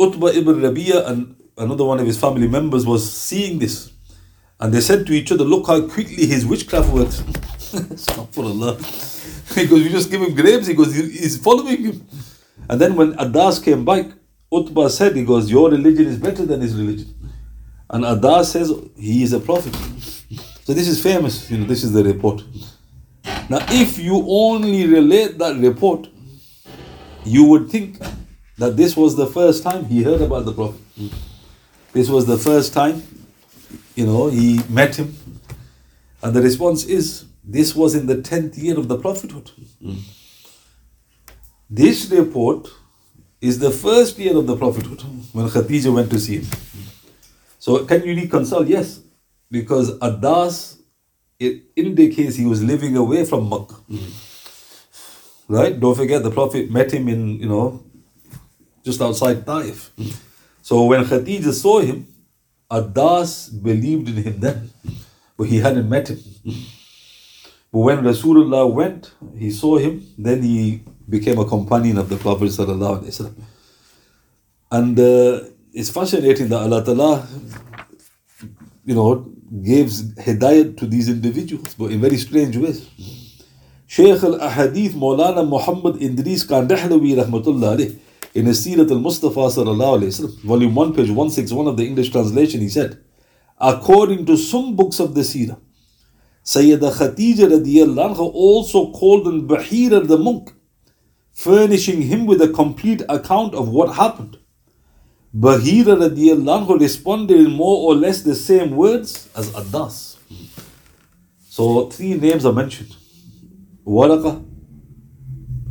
Utbah 0.00 0.28
ibn 0.28 0.56
Rabi'ah 0.56 1.08
and 1.08 1.36
another 1.56 1.84
one 1.84 2.00
of 2.00 2.06
his 2.06 2.18
family 2.18 2.48
members 2.48 2.86
was 2.86 3.10
seeing 3.10 3.58
this. 3.58 3.92
And 4.60 4.72
they 4.72 4.80
said 4.80 5.06
to 5.06 5.12
each 5.12 5.30
other, 5.32 5.44
Look 5.44 5.66
how 5.66 5.80
quickly 5.86 6.26
his 6.26 6.46
witchcraft 6.46 6.92
works. 6.92 7.20
Astaghfirullah. 7.72 8.74
He 9.54 9.66
goes, 9.66 9.82
You 9.84 9.90
just 9.90 10.10
give 10.10 10.22
him 10.22 10.34
grapes. 10.34 10.66
He 10.66 10.74
goes, 10.74 10.94
He's 10.94 11.36
following 11.38 11.84
him. 11.84 12.06
And 12.68 12.80
then 12.80 12.94
when 12.96 13.12
Adas 13.14 13.62
came 13.62 13.84
back, 13.84 14.06
Utbah 14.52 14.88
said, 14.88 15.16
He 15.16 15.24
goes, 15.24 15.50
Your 15.50 15.70
religion 15.70 16.06
is 16.06 16.18
better 16.18 16.44
than 16.46 16.60
his 16.60 16.74
religion. 16.74 17.14
And 17.92 18.04
Adas 18.04 18.46
says 18.46 18.72
he 18.96 19.22
is 19.22 19.32
a 19.32 19.40
prophet. 19.40 19.74
So 20.64 20.72
this 20.72 20.88
is 20.88 21.02
famous, 21.02 21.50
you 21.50 21.58
know, 21.58 21.66
this 21.66 21.84
is 21.84 21.92
the 21.92 22.02
report. 22.02 22.42
Now, 23.50 23.58
if 23.68 23.98
you 23.98 24.24
only 24.26 24.86
relate 24.86 25.38
that 25.38 25.58
report, 25.58 26.08
you 27.24 27.44
would 27.44 27.68
think 27.68 27.98
that 28.56 28.76
this 28.76 28.96
was 28.96 29.16
the 29.16 29.26
first 29.26 29.62
time 29.62 29.84
he 29.84 30.02
heard 30.02 30.22
about 30.22 30.44
the 30.44 30.52
Prophet. 30.52 30.80
This 31.92 32.08
was 32.08 32.26
the 32.26 32.38
first 32.38 32.72
time, 32.72 33.02
you 33.94 34.06
know, 34.06 34.28
he 34.28 34.60
met 34.68 34.96
him. 34.96 35.14
And 36.22 36.34
the 36.34 36.40
response 36.40 36.84
is, 36.84 37.26
this 37.44 37.74
was 37.74 37.94
in 37.94 38.06
the 38.06 38.16
10th 38.16 38.56
year 38.56 38.78
of 38.78 38.88
the 38.88 38.96
prophethood. 38.98 39.50
This 41.68 42.08
report 42.10 42.68
is 43.40 43.58
the 43.58 43.70
first 43.70 44.18
year 44.18 44.36
of 44.36 44.46
the 44.46 44.56
prophethood 44.56 45.02
when 45.32 45.48
Khadija 45.48 45.92
went 45.92 46.10
to 46.10 46.18
see 46.20 46.38
him. 46.38 46.46
So 47.62 47.84
can 47.86 48.02
you 48.02 48.16
reconcile? 48.16 48.66
Yes, 48.66 48.98
because 49.48 49.96
Adas 50.00 50.82
it 51.38 51.62
indicates 51.76 52.34
he 52.34 52.44
was 52.44 52.60
living 52.60 52.96
away 52.96 53.24
from 53.24 53.48
Makkah. 53.48 53.78
Mm-hmm. 53.86 55.54
Right? 55.54 55.78
Don't 55.78 55.94
forget 55.94 56.24
the 56.24 56.32
Prophet 56.32 56.72
met 56.72 56.90
him 56.90 57.06
in, 57.06 57.38
you 57.38 57.46
know, 57.46 57.84
just 58.82 59.00
outside 59.00 59.46
Taif. 59.46 59.94
Mm-hmm. 59.94 60.10
So 60.60 60.86
when 60.86 61.04
Khadija 61.04 61.52
saw 61.52 61.78
him, 61.78 62.08
Adas 62.68 63.50
believed 63.62 64.08
in 64.08 64.24
him 64.24 64.40
then, 64.40 64.70
but 65.36 65.46
he 65.46 65.58
hadn't 65.58 65.88
met 65.88 66.08
him. 66.08 66.18
But 67.70 67.78
when 67.78 67.98
Rasulullah 68.02 68.66
went, 68.72 69.12
he 69.38 69.52
saw 69.52 69.78
him, 69.78 70.04
then 70.18 70.42
he 70.42 70.82
became 71.08 71.38
a 71.38 71.44
companion 71.44 71.98
of 71.98 72.08
the 72.08 72.16
Prophet. 72.16 72.58
And 74.72 74.98
uh, 74.98 75.40
it's 75.72 75.90
fascinating 75.90 76.48
that 76.48 76.60
Allah 76.60 76.84
Ta'ala, 76.84 77.26
you 78.84 78.94
know, 78.94 79.32
gives 79.62 80.14
hidayat 80.14 80.76
to 80.78 80.86
these 80.86 81.08
individuals, 81.08 81.74
but 81.74 81.90
in 81.90 82.00
very 82.00 82.16
strange 82.16 82.56
ways. 82.56 82.88
Shaykh 83.86 84.22
al 84.22 84.38
Ahadith 84.38 84.92
Maulana 84.92 85.46
Muhammad 85.48 86.02
Idris 86.02 86.44
Kandahlawi 86.44 87.14
Rahmatullah 87.22 87.76
alayh, 87.76 87.98
in 88.34 88.46
his 88.46 88.66
Sirat 88.66 88.90
al 88.90 88.98
Mustafa 88.98 89.40
Sallallahu 89.40 90.00
Alaihi 90.00 90.12
Wasallam, 90.12 90.40
volume 90.42 90.74
1, 90.74 90.94
page 90.94 91.08
161 91.08 91.66
of 91.66 91.76
the 91.76 91.86
English 91.86 92.10
translation, 92.10 92.60
he 92.60 92.68
said, 92.68 92.98
according 93.58 94.26
to 94.26 94.36
some 94.36 94.74
books 94.76 95.00
of 95.00 95.14
the 95.14 95.20
Sirah, 95.20 95.58
Sayyida 96.44 96.92
Khadija 96.92 97.48
radiyallahu 97.48 98.16
anha 98.16 98.30
also 98.34 98.90
called 98.92 99.26
on 99.26 99.46
Bahira 99.46 100.06
the 100.06 100.18
monk, 100.18 100.52
furnishing 101.32 102.02
him 102.02 102.26
with 102.26 102.42
a 102.42 102.48
complete 102.48 103.02
account 103.08 103.54
of 103.54 103.68
what 103.68 103.94
happened. 103.94 104.38
Bahira 105.34 105.96
radiallahu 105.96 106.78
responded 106.78 107.40
in 107.40 107.52
more 107.52 107.88
or 107.90 107.94
less 107.94 108.22
the 108.22 108.34
same 108.34 108.76
words 108.76 109.28
as 109.34 109.50
Addas. 109.52 110.16
So 111.48 111.88
three 111.88 112.14
names 112.14 112.44
are 112.44 112.52
mentioned. 112.52 112.94
Waraka, 113.86 114.44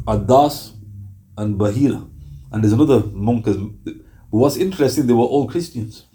Addas, 0.06 0.72
and 1.38 1.60
Bahira. 1.60 2.08
And 2.52 2.64
there's 2.64 2.74
another 2.74 3.04
monk. 3.14 3.48
What's 4.32 4.58
interesting, 4.58 5.06
they 5.08 5.14
were 5.14 5.26
all 5.26 5.48
Christians. 5.48 6.06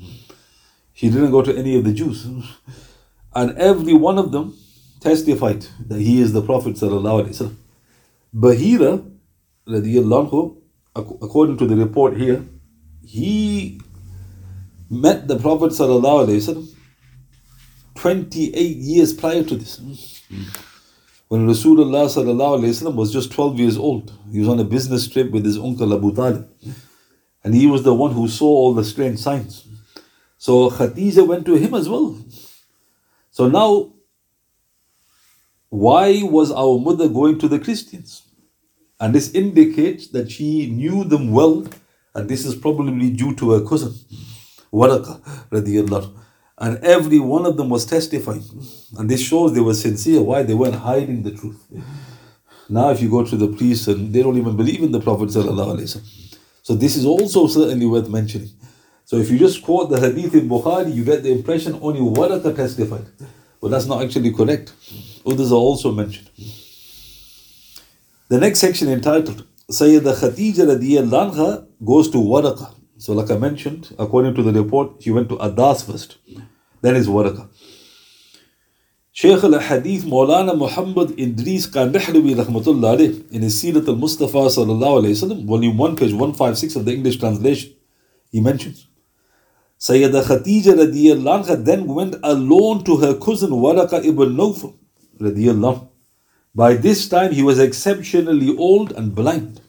He 0.92 1.08
didn't 1.08 1.30
go 1.30 1.42
to 1.42 1.56
any 1.56 1.76
of 1.78 1.84
the 1.84 1.92
Jews. 1.92 2.26
And 3.34 3.56
every 3.58 3.92
one 3.92 4.16
of 4.16 4.32
them 4.32 4.56
testified 5.00 5.66
that 5.88 6.00
he 6.00 6.22
is 6.22 6.32
the 6.32 6.40
Prophet. 6.40 6.76
Bahira, 8.34 9.10
radiallahu 9.68 10.56
according 10.94 11.58
to 11.58 11.66
the 11.66 11.76
report 11.76 12.16
here, 12.16 12.42
he 13.06 13.80
met 14.90 15.28
the 15.28 15.38
Prophet 15.38 15.72
ﷺ 15.72 16.74
28 17.94 18.76
years 18.76 19.12
prior 19.12 19.42
to 19.42 19.56
this. 19.56 19.80
When 21.28 21.46
Rasulullah 21.46 22.06
ﷺ 22.06 22.94
was 22.94 23.12
just 23.12 23.32
12 23.32 23.58
years 23.58 23.76
old, 23.76 24.12
he 24.30 24.40
was 24.40 24.48
on 24.48 24.60
a 24.60 24.64
business 24.64 25.08
trip 25.08 25.30
with 25.30 25.44
his 25.44 25.58
uncle 25.58 25.94
Abu 25.94 26.14
Talib. 26.14 26.48
And 27.42 27.54
he 27.54 27.66
was 27.66 27.84
the 27.84 27.94
one 27.94 28.12
who 28.12 28.28
saw 28.28 28.46
all 28.46 28.74
the 28.74 28.84
strange 28.84 29.20
signs. 29.20 29.66
So 30.38 30.70
Khadija 30.70 31.26
went 31.26 31.46
to 31.46 31.54
him 31.54 31.74
as 31.74 31.88
well. 31.88 32.18
So 33.30 33.48
now, 33.48 33.92
why 35.68 36.22
was 36.22 36.50
our 36.52 36.78
mother 36.78 37.08
going 37.08 37.38
to 37.38 37.48
the 37.48 37.58
Christians? 37.58 38.22
And 38.98 39.14
this 39.14 39.32
indicates 39.32 40.08
that 40.08 40.30
she 40.30 40.70
knew 40.70 41.04
them 41.04 41.32
well, 41.32 41.66
and 42.16 42.28
this 42.28 42.46
is 42.46 42.54
probably 42.54 43.10
due 43.10 43.34
to 43.36 43.50
her 43.52 43.60
cousin, 43.64 43.94
Waraka 44.72 45.20
radiallahu. 45.50 46.12
And 46.58 46.78
every 46.78 47.18
one 47.18 47.44
of 47.44 47.58
them 47.58 47.68
was 47.68 47.84
testifying. 47.84 48.42
And 48.98 49.10
this 49.10 49.20
shows 49.20 49.52
they 49.52 49.60
were 49.60 49.74
sincere. 49.74 50.22
Why? 50.22 50.42
They 50.42 50.54
weren't 50.54 50.76
hiding 50.76 51.22
the 51.22 51.32
truth. 51.32 51.62
Now, 52.70 52.88
if 52.90 53.02
you 53.02 53.10
go 53.10 53.22
to 53.24 53.36
the 53.36 53.48
priests 53.48 53.86
and 53.88 54.12
they 54.14 54.22
don't 54.22 54.38
even 54.38 54.56
believe 54.56 54.82
in 54.82 54.90
the 54.90 55.00
Prophet. 55.00 55.30
So, 55.30 56.74
this 56.74 56.96
is 56.96 57.04
also 57.04 57.46
certainly 57.46 57.84
worth 57.84 58.08
mentioning. 58.08 58.48
So, 59.04 59.18
if 59.18 59.30
you 59.30 59.38
just 59.38 59.62
quote 59.62 59.90
the 59.90 60.00
hadith 60.00 60.34
in 60.34 60.48
Bukhari, 60.48 60.94
you 60.94 61.04
get 61.04 61.22
the 61.22 61.30
impression 61.30 61.78
only 61.82 62.00
Waraka 62.00 62.56
testified. 62.56 63.06
But 63.60 63.70
that's 63.70 63.86
not 63.86 64.02
actually 64.02 64.32
correct. 64.32 64.72
Others 65.26 65.52
are 65.52 65.56
also 65.56 65.92
mentioned. 65.92 66.30
The 68.28 68.38
next 68.40 68.60
section 68.60 68.88
entitled 68.88 69.44
Sayyida 69.70 70.14
Khadija 70.14 70.64
radiyallahu 70.72 71.34
anha 71.34 71.65
goes 71.84 72.10
to 72.10 72.18
Waraka. 72.18 72.74
So, 72.98 73.12
like 73.12 73.30
I 73.30 73.36
mentioned, 73.36 73.94
according 73.98 74.34
to 74.34 74.42
the 74.42 74.52
report, 74.52 75.02
she 75.02 75.10
went 75.10 75.28
to 75.28 75.36
Adas 75.36 75.84
first. 75.84 76.18
Then 76.80 76.96
is 76.96 77.08
Waraka. 77.08 77.48
Shaykh 79.12 79.44
al-Hadith 79.44 80.04
Maulana 80.04 80.56
Muhammad 80.56 81.18
Idris 81.18 81.66
Kandahlawi 81.66 82.34
rahmatullah 82.34 83.32
in 83.32 83.42
his 83.42 83.62
Sirat 83.62 83.88
al-Mustafa 83.88 84.46
sallallahu 84.56 85.02
alayhi 85.02 85.16
wasallam, 85.16 85.46
volume 85.46 85.78
1, 85.78 85.96
page 85.96 86.12
156 86.12 86.76
of 86.76 86.84
the 86.84 86.92
English 86.92 87.18
translation, 87.18 87.72
he 88.30 88.40
mentions, 88.40 88.88
Sayyida 89.80 90.22
Khadija 90.22 90.74
radiyallahu 90.76 91.44
anha 91.44 91.64
then 91.64 91.86
went 91.86 92.16
alone 92.22 92.84
to 92.84 92.98
her 92.98 93.14
cousin 93.14 93.50
Waraka 93.50 94.04
ibn 94.04 94.36
Nawfal 94.36 94.74
radiyallahu 95.18 95.88
by 96.56 96.72
this 96.72 97.06
time, 97.06 97.32
he 97.32 97.42
was 97.42 97.58
exceptionally 97.58 98.56
old 98.56 98.90
and 98.92 99.14
blind. 99.14 99.60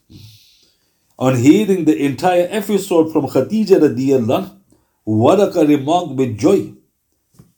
On 1.19 1.35
hearing 1.35 1.85
the 1.85 1.97
entire 2.05 2.47
episode 2.51 3.11
from 3.11 3.25
Khadija 3.25 3.79
radiallahu, 3.81 4.55
Waraka 5.07 5.67
remarked 5.67 6.11
with 6.11 6.37
joy, 6.37 6.73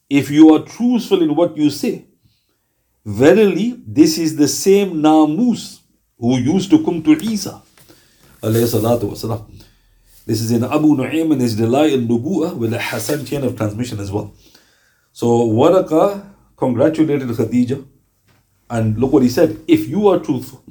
If 0.09 0.31
you 0.31 0.53
are 0.55 0.63
truthful 0.63 1.21
in 1.21 1.35
what 1.35 1.57
you 1.57 1.69
say, 1.69 2.05
verily 3.05 3.75
this 3.85 4.17
is 4.17 4.37
the 4.37 4.47
same 4.47 5.01
Namus 5.03 5.81
who 6.17 6.37
used 6.37 6.69
to 6.69 6.83
come 6.85 7.03
to 7.03 7.11
Isa. 7.21 7.61
This 8.41 8.71
is 10.41 10.51
in 10.51 10.63
Abu 10.63 10.95
Nu'aym 10.95 11.33
and 11.33 11.41
his 11.41 11.57
Dala'il 11.59 12.01
al-Nubu'ah 12.01 12.55
with 12.55 12.73
a 12.73 12.79
Hassan 12.81 13.25
chain 13.25 13.43
of 13.43 13.57
transmission 13.57 13.99
as 13.99 14.09
well. 14.09 14.33
So 15.11 15.27
Waraka 15.49 16.23
congratulated 16.55 17.27
Khadija 17.27 17.85
and 18.69 18.97
look 18.97 19.11
what 19.11 19.23
he 19.23 19.29
said 19.29 19.59
if 19.67 19.89
you 19.89 20.07
are 20.07 20.19
truthful. 20.19 20.63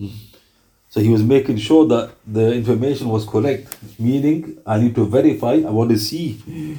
So 0.90 1.00
he 1.00 1.08
was 1.10 1.22
making 1.22 1.58
sure 1.58 1.86
that 1.88 2.12
the 2.26 2.52
information 2.54 3.08
was 3.08 3.26
correct, 3.26 3.76
meaning 3.98 4.58
I 4.66 4.78
need 4.80 4.94
to 4.94 5.06
verify, 5.06 5.52
I 5.66 5.70
want 5.70 5.90
to 5.90 5.98
see 5.98 6.78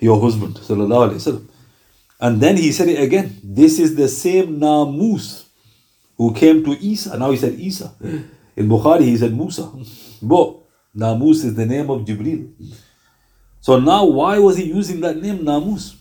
your 0.00 0.20
husband. 0.20 0.58
And 2.20 2.40
then 2.40 2.56
he 2.56 2.72
said 2.72 2.88
it 2.88 3.00
again. 3.00 3.38
This 3.42 3.78
is 3.78 3.94
the 3.94 4.08
same 4.08 4.58
Namus 4.58 5.44
who 6.16 6.34
came 6.34 6.64
to 6.64 6.72
Isa. 6.72 7.16
Now 7.18 7.30
he 7.30 7.36
said 7.36 7.54
Isa. 7.54 7.94
In 8.56 8.68
Bukhari 8.68 9.02
he 9.02 9.16
said 9.16 9.34
Musa. 9.34 9.70
But 10.20 10.56
Namus 10.96 11.44
is 11.44 11.54
the 11.54 11.66
name 11.66 11.90
of 11.90 12.02
Jibril. 12.02 12.52
So 13.60 13.78
now 13.78 14.04
why 14.04 14.38
was 14.38 14.56
he 14.56 14.64
using 14.64 15.00
that 15.00 15.16
name 15.16 15.38
Namus? 15.38 15.96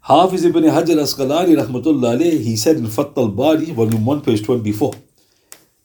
Hafiz 0.00 0.44
ibn 0.44 0.62
Hajar 0.64 0.96
Asqalani 0.98 1.56
rahmatullah 1.56 2.16
alayhi, 2.16 2.40
he 2.40 2.56
said 2.56 2.76
in 2.76 2.86
Fath 2.86 3.16
al-Bari, 3.18 3.72
volume 3.72 4.04
1, 4.04 4.20
page 4.20 4.44
24, 4.44 4.94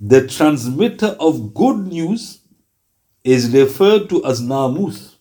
the 0.02 0.28
transmitter 0.28 1.16
of 1.20 1.54
good 1.54 1.78
news 1.78 2.40
is 3.24 3.54
referred 3.54 4.10
to 4.10 4.26
as 4.26 4.42
Namus, 4.42 5.14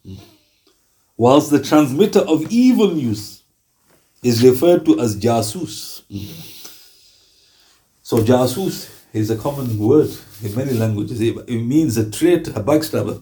whilst 1.19 1.51
the 1.51 1.62
transmitter 1.62 2.21
of 2.21 2.51
evil 2.51 2.90
news 2.90 3.43
is 4.23 4.43
referred 4.43 4.87
to 4.87 4.99
as 4.99 5.21
Jasus. 5.21 6.03
So 8.03 8.19
Jasus 8.19 8.90
is 9.12 9.31
a 9.31 9.37
common 9.37 9.79
word 9.79 10.11
in 10.43 10.55
many 10.55 10.73
languages. 10.73 11.21
It 11.21 11.49
means 11.49 11.99
a 11.99 12.11
traitor, 12.11 12.53
a 12.53 12.62
backstabber, 12.62 13.21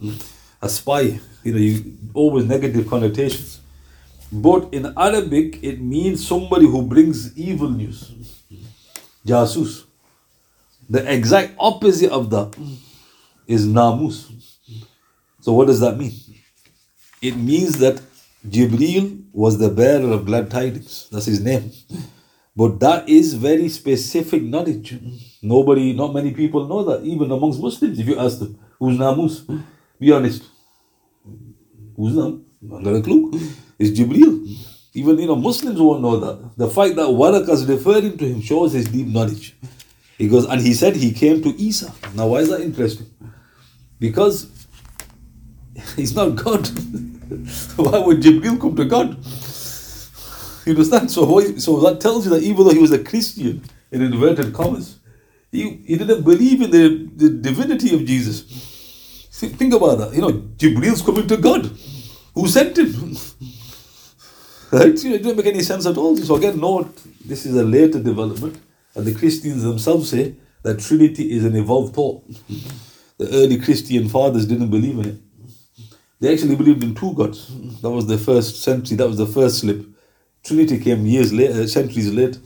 a 0.62 0.68
spy. 0.68 1.18
You 1.42 1.53
know, 1.53 1.59
you, 1.59 1.97
always 2.14 2.44
negative 2.44 2.88
connotations. 2.88 3.61
But 4.31 4.73
in 4.73 4.92
Arabic, 4.97 5.59
it 5.62 5.81
means 5.81 6.25
somebody 6.27 6.66
who 6.66 6.83
brings 6.83 7.37
evil 7.37 7.71
news. 7.71 8.12
Jasus. 9.27 9.88
The 10.88 11.12
exact 11.12 11.55
opposite 11.59 12.11
of 12.11 12.31
that 12.31 12.57
is 13.46 13.66
namus. 13.66 14.31
So 15.40 15.53
what 15.53 15.66
does 15.66 15.81
that 15.81 15.96
mean? 15.96 16.12
It 17.20 17.37
means 17.37 17.79
that 17.79 18.01
Jibril 18.46 19.24
was 19.33 19.59
the 19.59 19.68
bearer 19.68 20.12
of 20.12 20.24
glad 20.27 20.51
tidings. 20.51 21.09
That's 21.11 21.27
his 21.27 21.40
name. 21.40 21.72
But 22.57 22.81
that 22.81 23.09
is 23.09 23.35
very 23.35 23.68
specific 23.68 24.42
knowledge. 24.42 24.98
Nobody, 25.42 25.92
not 25.92 26.12
many 26.14 26.33
people 26.33 26.66
know 26.66 26.83
that, 26.85 27.05
even 27.05 27.31
amongst 27.31 27.61
Muslims. 27.61 27.98
If 27.98 28.07
you 28.07 28.18
ask 28.18 28.38
them, 28.38 28.59
who's 28.79 28.98
Namus? 28.98 29.64
Be 30.01 30.12
honest. 30.12 30.42
Who's 31.96 32.14
Namus? 32.14 32.42
Not 32.61 32.83
got 32.83 32.96
a 32.96 33.03
clue. 33.03 33.31
It's 33.79 33.98
Jibril. 33.98 34.57
Even 34.94 35.18
you 35.18 35.27
know 35.27 35.37
Muslims 35.37 35.81
won't 35.81 36.03
know 36.03 36.18
that. 36.18 36.57
The 36.57 36.68
fact 36.68 36.96
that 36.96 37.07
Waraka 37.07 37.51
is 37.51 37.66
referring 37.66 38.16
to 38.18 38.24
him 38.27 38.40
shows 38.40 38.72
his 38.72 38.87
deep 38.87 39.07
knowledge. 39.07 39.57
He 40.18 40.28
goes, 40.28 40.44
and 40.46 40.61
he 40.61 40.74
said 40.74 40.96
he 40.96 41.12
came 41.12 41.42
to 41.42 41.50
Isa. 41.61 41.94
Now, 42.14 42.26
why 42.26 42.38
is 42.38 42.50
that 42.50 42.61
interesting? 42.61 43.07
Because 43.98 44.50
he's 45.96 46.14
not 46.14 46.31
God. 46.37 46.66
why 47.76 47.98
would 47.98 48.20
Jibril 48.20 48.61
come 48.61 48.76
to 48.76 48.85
God? 48.85 49.16
You 50.66 50.72
understand? 50.72 51.11
So, 51.11 51.40
so 51.57 51.81
that 51.81 52.00
tells 52.00 52.26
you 52.26 52.31
that 52.33 52.42
even 52.42 52.64
though 52.64 52.72
he 52.72 52.78
was 52.78 52.92
a 52.92 53.02
Christian, 53.02 53.62
in 53.90 54.02
inverted 54.02 54.52
commas, 54.52 54.98
he, 55.50 55.76
he 55.87 55.96
didn't 55.96 56.22
believe 56.22 56.61
in 56.61 56.70
the, 56.70 57.09
the 57.16 57.31
divinity 57.31 57.94
of 57.94 58.04
Jesus. 58.04 58.42
Think 59.31 59.72
about 59.72 59.98
that. 59.98 60.14
You 60.14 60.20
know, 60.20 60.33
Jibril's 60.33 61.00
coming 61.00 61.26
to 61.28 61.37
God. 61.37 61.70
Who 62.35 62.48
sent 62.48 62.78
him? 62.78 63.16
Right? 64.70 65.02
You 65.02 65.14
it 65.14 65.22
doesn't 65.22 65.38
make 65.38 65.46
any 65.46 65.62
sense 65.62 65.87
at 65.87 65.96
all. 65.96 66.14
So 66.18 66.37
again, 66.37 66.61
note 66.61 66.94
this 67.24 67.46
is 67.46 67.54
a 67.54 67.64
later 67.64 68.02
development, 68.02 68.61
and 68.94 69.07
the 69.07 69.14
Christians 69.14 69.62
themselves 69.62 70.11
say 70.11 70.37
that 70.62 70.81
Trinity 70.81 71.33
is 71.33 71.44
an 71.44 71.57
evolved 71.57 71.94
thought. 71.94 72.24
The 73.18 73.29
early 73.33 73.59
Christian 73.59 74.09
fathers 74.09 74.46
didn't 74.46 74.70
believe 74.70 74.98
in 74.98 75.07
it. 75.07 75.16
They 76.20 76.33
actually 76.33 76.57
believed 76.57 76.83
in 76.83 76.94
two 76.94 77.14
gods. 77.14 77.53
That 77.81 77.90
was 77.90 78.07
the 78.07 78.18
first 78.18 78.62
century. 78.62 78.96
That 78.96 79.07
was 79.09 79.18
the 79.18 79.27
first 79.27 79.61
slip. 79.61 79.87
Trinity 80.42 80.79
came 80.79 81.07
years 81.07 81.33
later, 81.33 81.62
uh, 81.62 81.66
centuries 81.66 82.12
later, 82.12 82.40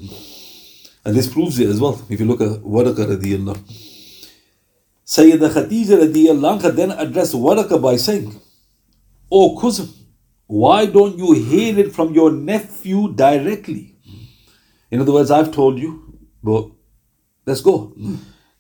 and 1.05 1.17
this 1.17 1.33
proves 1.33 1.59
it 1.59 1.69
as 1.69 1.81
well. 1.81 2.01
If 2.09 2.21
you 2.21 2.27
look 2.27 2.41
at 2.41 2.63
Waraka 2.63 3.07
radiallahu. 3.17 3.59
Sayyida 5.07 5.51
Khadija 5.51 6.09
radiallahu 6.09 6.75
then 6.75 6.91
addressed 6.93 7.35
Waraka 7.35 7.81
by 7.81 7.97
saying, 7.97 8.41
"O 9.31 9.59
cousin." 9.59 9.89
Why 10.47 10.85
don't 10.85 11.17
you 11.17 11.33
hear 11.33 11.79
it 11.79 11.95
from 11.95 12.13
your 12.13 12.31
nephew 12.31 13.15
directly? 13.15 13.95
In 14.91 15.01
other 15.01 15.13
words, 15.13 15.31
I've 15.31 15.51
told 15.51 15.79
you, 15.79 16.02
but 16.43 16.69
let's 17.47 17.61
go. 17.61 17.93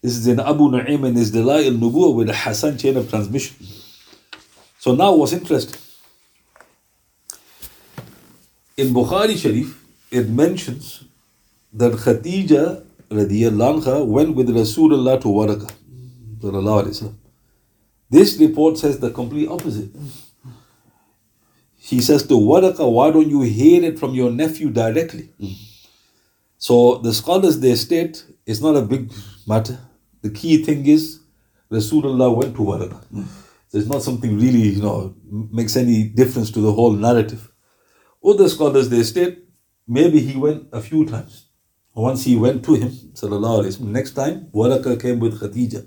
This 0.01 0.16
is 0.16 0.27
in 0.27 0.40
Abu 0.40 0.68
Nu'aym 0.71 1.07
and 1.07 1.16
his 1.16 1.31
Dala'il 1.33 1.66
al 1.66 1.73
Nubuwa 1.73 2.14
with 2.14 2.29
a 2.29 2.35
Hassan 2.35 2.77
chain 2.79 2.97
of 2.97 3.09
transmission. 3.09 3.57
So 4.79 4.95
now 4.95 5.14
what's 5.14 5.33
interesting? 5.33 5.81
In 8.77 8.88
Bukhari 8.88 9.37
Sharif, 9.37 9.85
it 10.11 10.29
mentions 10.29 11.05
that 11.73 11.92
Khadija 11.92 12.85
radiallahu 13.11 13.83
anha 13.83 14.07
went 14.07 14.35
with 14.35 14.49
Rasulullah 14.49 15.21
to 15.21 15.29
Waraka. 15.29 15.71
This 18.11 18.38
report 18.38 18.79
says 18.79 18.99
the 18.99 19.11
complete 19.11 19.49
opposite. 19.49 19.90
He 21.77 22.01
says 22.01 22.27
to 22.27 22.35
Waraka, 22.35 22.90
why 22.90 23.11
don't 23.11 23.29
you 23.29 23.42
hear 23.42 23.85
it 23.85 23.99
from 23.99 24.14
your 24.14 24.31
nephew 24.31 24.71
directly? 24.71 25.31
So 26.66 26.98
the 26.98 27.12
scholars 27.12 27.59
they 27.59 27.75
state 27.75 28.25
it's 28.46 28.61
not 28.61 28.77
a 28.77 28.83
big 28.83 29.12
matter. 29.48 29.79
The 30.20 30.31
key 30.31 30.62
thing 30.62 30.87
is 30.87 31.18
Rasulullah 31.68 32.37
went 32.37 32.55
to 32.55 32.62
Waraka. 32.62 33.01
There's 33.72 33.88
not 33.88 34.03
something 34.03 34.38
really, 34.38 34.68
you 34.77 34.83
know, 34.83 35.14
makes 35.51 35.75
any 35.77 36.05
difference 36.05 36.53
to 36.53 36.61
the 36.61 36.72
whole 36.72 36.92
narrative. 36.92 37.51
Other 38.25 38.48
scholars 38.48 38.88
they 38.90 39.03
state 39.03 39.38
maybe 39.88 40.20
he 40.20 40.38
went 40.38 40.68
a 40.72 40.81
few 40.81 41.05
times. 41.05 41.46
Once 41.94 42.22
he 42.22 42.37
went 42.37 42.64
to 42.66 42.75
him, 42.75 42.90
sallallahu 42.90 43.64
alaihi 43.64 43.77
wasallam. 43.77 43.94
Next 43.98 44.12
time, 44.12 44.46
Waraka 44.55 45.01
came 45.03 45.18
with 45.18 45.40
Khadija. 45.40 45.81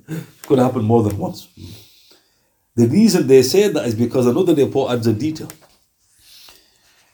Could 0.45 0.59
happen 0.59 0.83
more 0.83 1.03
than 1.03 1.17
once. 1.17 1.47
The 2.75 2.89
reason 2.89 3.27
they 3.27 3.43
say 3.43 3.69
that 3.69 3.85
is 3.87 3.95
because 3.95 4.27
another 4.27 4.53
report 4.53 4.91
adds 4.91 5.07
a 5.07 5.13
detail. 5.13 5.49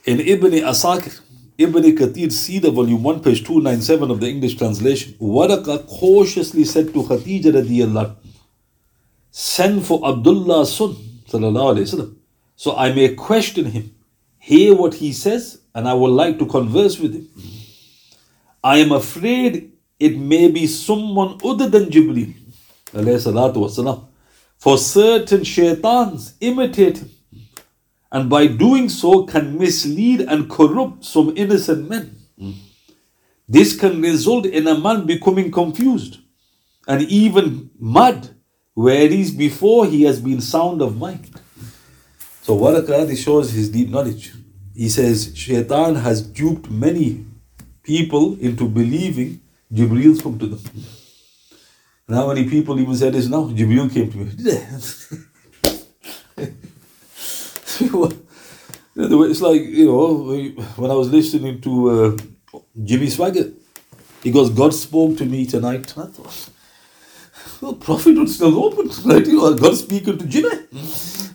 In 0.05 0.19
Ibn 0.19 0.51
Asakir, 0.51 1.21
Ibn 1.63 1.83
Kathir 1.95 2.31
Sira, 2.31 2.71
volume 2.71 3.03
1, 3.03 3.19
page 3.21 3.43
297 3.43 4.09
of 4.09 4.19
the 4.19 4.27
English 4.27 4.55
translation, 4.57 5.13
Waraka 5.19 5.85
cautiously 5.87 6.63
said 6.65 6.93
to 6.93 7.03
Khadija 7.03 7.53
radiallahu 7.53 8.15
send 9.31 9.85
for 9.85 10.05
Abdullah's 10.07 10.75
son, 10.75 10.95
so 12.55 12.75
I 12.75 12.93
may 12.93 13.15
question 13.15 13.65
him, 13.65 13.95
hear 14.37 14.75
what 14.75 14.95
he 14.95 15.13
says, 15.13 15.61
and 15.73 15.87
I 15.87 15.93
would 15.93 16.11
like 16.11 16.37
to 16.39 16.45
converse 16.45 16.99
with 16.99 17.13
him. 17.13 17.29
I 18.63 18.77
am 18.77 18.91
afraid 18.91 19.71
it 19.99 20.17
may 20.17 20.49
be 20.49 20.67
someone 20.67 21.39
other 21.43 21.69
than 21.69 21.85
Jibreel. 21.85 22.33
For 24.57 24.77
certain 24.77 25.43
shaitans 25.43 26.33
imitate 26.41 26.97
him, 26.97 27.09
and 28.11 28.29
by 28.29 28.47
doing 28.47 28.89
so 28.89 29.23
can 29.23 29.57
mislead 29.57 30.21
and 30.21 30.49
corrupt 30.49 31.05
some 31.05 31.33
innocent 31.37 31.89
men. 31.89 32.17
Hmm. 32.37 32.51
This 33.47 33.77
can 33.77 34.01
result 34.01 34.45
in 34.45 34.67
a 34.67 34.77
man 34.77 35.05
becoming 35.05 35.51
confused 35.51 36.19
and 36.87 37.03
even 37.03 37.69
mad, 37.79 38.29
whereas 38.73 39.31
before 39.31 39.85
he 39.85 40.03
has 40.03 40.19
been 40.19 40.41
sound 40.41 40.81
of 40.81 40.97
mind. 40.97 41.29
So 42.41 42.57
Waraka 42.57 43.15
shows 43.17 43.51
his 43.51 43.69
deep 43.69 43.89
knowledge. 43.89 44.33
He 44.73 44.89
says 44.89 45.31
Shaitan 45.35 45.95
has 45.95 46.21
duped 46.21 46.69
many 46.69 47.25
people 47.83 48.37
into 48.39 48.67
believing 48.67 49.41
Jibreel 49.71 50.21
come 50.21 50.37
to 50.39 50.47
them. 50.47 50.59
And 52.07 52.17
how 52.17 52.27
many 52.27 52.49
people 52.49 52.79
even 52.79 52.95
said 52.95 53.13
this 53.13 53.27
now? 53.27 53.49
Jibreel 53.49 53.93
came 53.93 54.11
to 54.11 54.17
me. 54.17 54.31
it's 58.95 59.41
like, 59.41 59.61
you 59.61 59.85
know, 59.85 60.23
when 60.75 60.91
I 60.91 60.93
was 60.93 61.09
listening 61.09 61.61
to 61.61 61.89
uh, 61.89 62.59
Jimmy 62.83 63.07
Swaggart, 63.07 63.53
he 64.23 64.31
goes, 64.31 64.49
God 64.49 64.73
spoke 64.73 65.17
to 65.17 65.25
me 65.25 65.45
tonight. 65.45 65.93
I 65.97 66.05
thought, 66.07 66.49
well, 67.61 67.73
prophet 67.73 68.17
would 68.17 68.29
still 68.29 68.63
open, 68.63 68.89
right? 69.05 69.25
You 69.25 69.37
know, 69.37 69.53
God 69.55 69.75
speaking 69.75 70.17
to 70.17 70.25
Jimmy. 70.25 70.49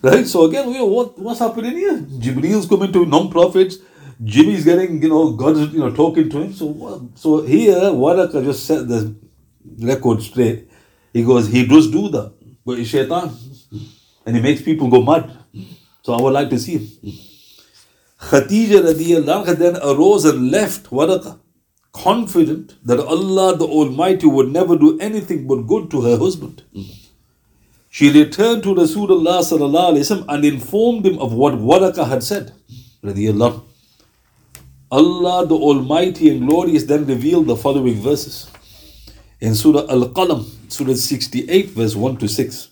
Right? 0.01 0.25
So 0.27 0.45
again, 0.45 0.69
you 0.69 0.79
know, 0.79 0.85
what, 0.85 1.17
what's 1.17 1.39
happening 1.39 1.77
here? 1.77 1.97
Jibreel's 1.99 2.67
coming 2.67 2.91
to 2.93 3.05
non-prophets. 3.05 3.77
Jimmy's 4.23 4.63
getting, 4.63 5.01
you 5.01 5.09
know, 5.09 5.31
God's, 5.31 5.73
you 5.73 5.79
know, 5.79 5.91
talking 5.91 6.29
to 6.29 6.41
him. 6.41 6.53
So, 6.53 7.09
so 7.15 7.41
here, 7.41 7.75
Waraka 7.75 8.43
just 8.43 8.65
set 8.65 8.87
the 8.87 9.15
record 9.79 10.21
straight. 10.21 10.69
He 11.13 11.23
goes, 11.23 11.47
he 11.47 11.65
does 11.65 11.89
do 11.89 12.09
that, 12.09 12.33
but 12.65 12.77
he's 12.77 12.89
shaitan. 12.89 13.31
And 14.25 14.35
he 14.35 14.41
makes 14.41 14.61
people 14.61 14.89
go 14.89 15.01
mad. 15.01 15.36
So 16.07 16.13
I 16.13 16.21
would 16.21 16.31
like 16.31 16.49
to 16.51 16.57
see 16.57 16.77
him. 16.77 16.87
Khadija 18.27 18.77
radiallahu 18.89 19.57
then 19.57 19.75
arose 19.75 20.23
and 20.23 20.49
left 20.49 20.89
Waraka, 20.89 21.37
confident 21.91 22.75
that 22.85 23.01
Allah 23.01 23.57
the 23.57 23.65
Almighty 23.65 24.25
would 24.25 24.53
never 24.53 24.77
do 24.77 24.97
anything 24.99 25.45
but 25.47 25.63
good 25.67 25.91
to 25.91 26.03
her 26.03 26.17
husband. 26.17 26.63
She 27.89 28.09
returned 28.09 28.63
to 28.63 28.73
Rasulullah 28.73 29.39
sallallahu 29.49 30.23
and 30.29 30.45
informed 30.45 31.05
him 31.05 31.19
of 31.19 31.33
what 31.33 31.55
Waraka 31.55 32.07
had 32.07 32.23
said. 32.23 32.53
Radiallahu. 33.03 33.63
Allah 34.89 35.45
the 35.45 35.55
Almighty 35.55 36.29
and 36.29 36.47
Glorious 36.47 36.83
then 36.83 37.05
revealed 37.05 37.47
the 37.47 37.57
following 37.57 37.95
verses. 37.95 38.49
In 39.41 39.55
Surah 39.55 39.85
Al-Qalam, 39.89 40.45
Surah 40.69 40.93
68, 40.93 41.71
verse 41.71 41.95
1 41.97 42.15
to 42.15 42.29
6. 42.29 42.69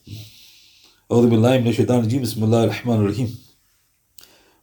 بسم 2.22 2.44
الله 2.44 2.64
الرحمن 2.64 2.94
الرحيم. 2.94 3.38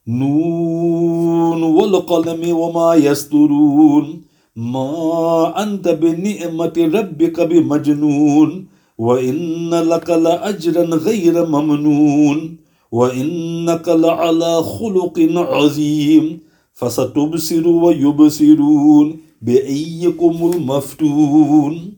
نون 0.09 1.62
والقلم 1.62 2.57
وما 2.57 2.94
يسطرون 2.94 4.22
ما 4.57 5.62
أنت 5.62 5.88
بنعمة 5.88 6.72
ربك 6.78 7.40
بمجنون. 7.40 8.66
وإن 8.98 9.70
لك 9.70 10.11
لأجرا 10.11 10.83
غير 10.83 11.46
ممنون. 11.46 12.57
وإنك 12.92 13.88
لعلى 13.88 14.62
خلق 14.62 15.18
عظيم. 15.37 16.40
فستبصر 16.74 17.68
ويبصرون 17.68 19.16
بأيكم 19.42 20.52
المفتون. 20.55 21.92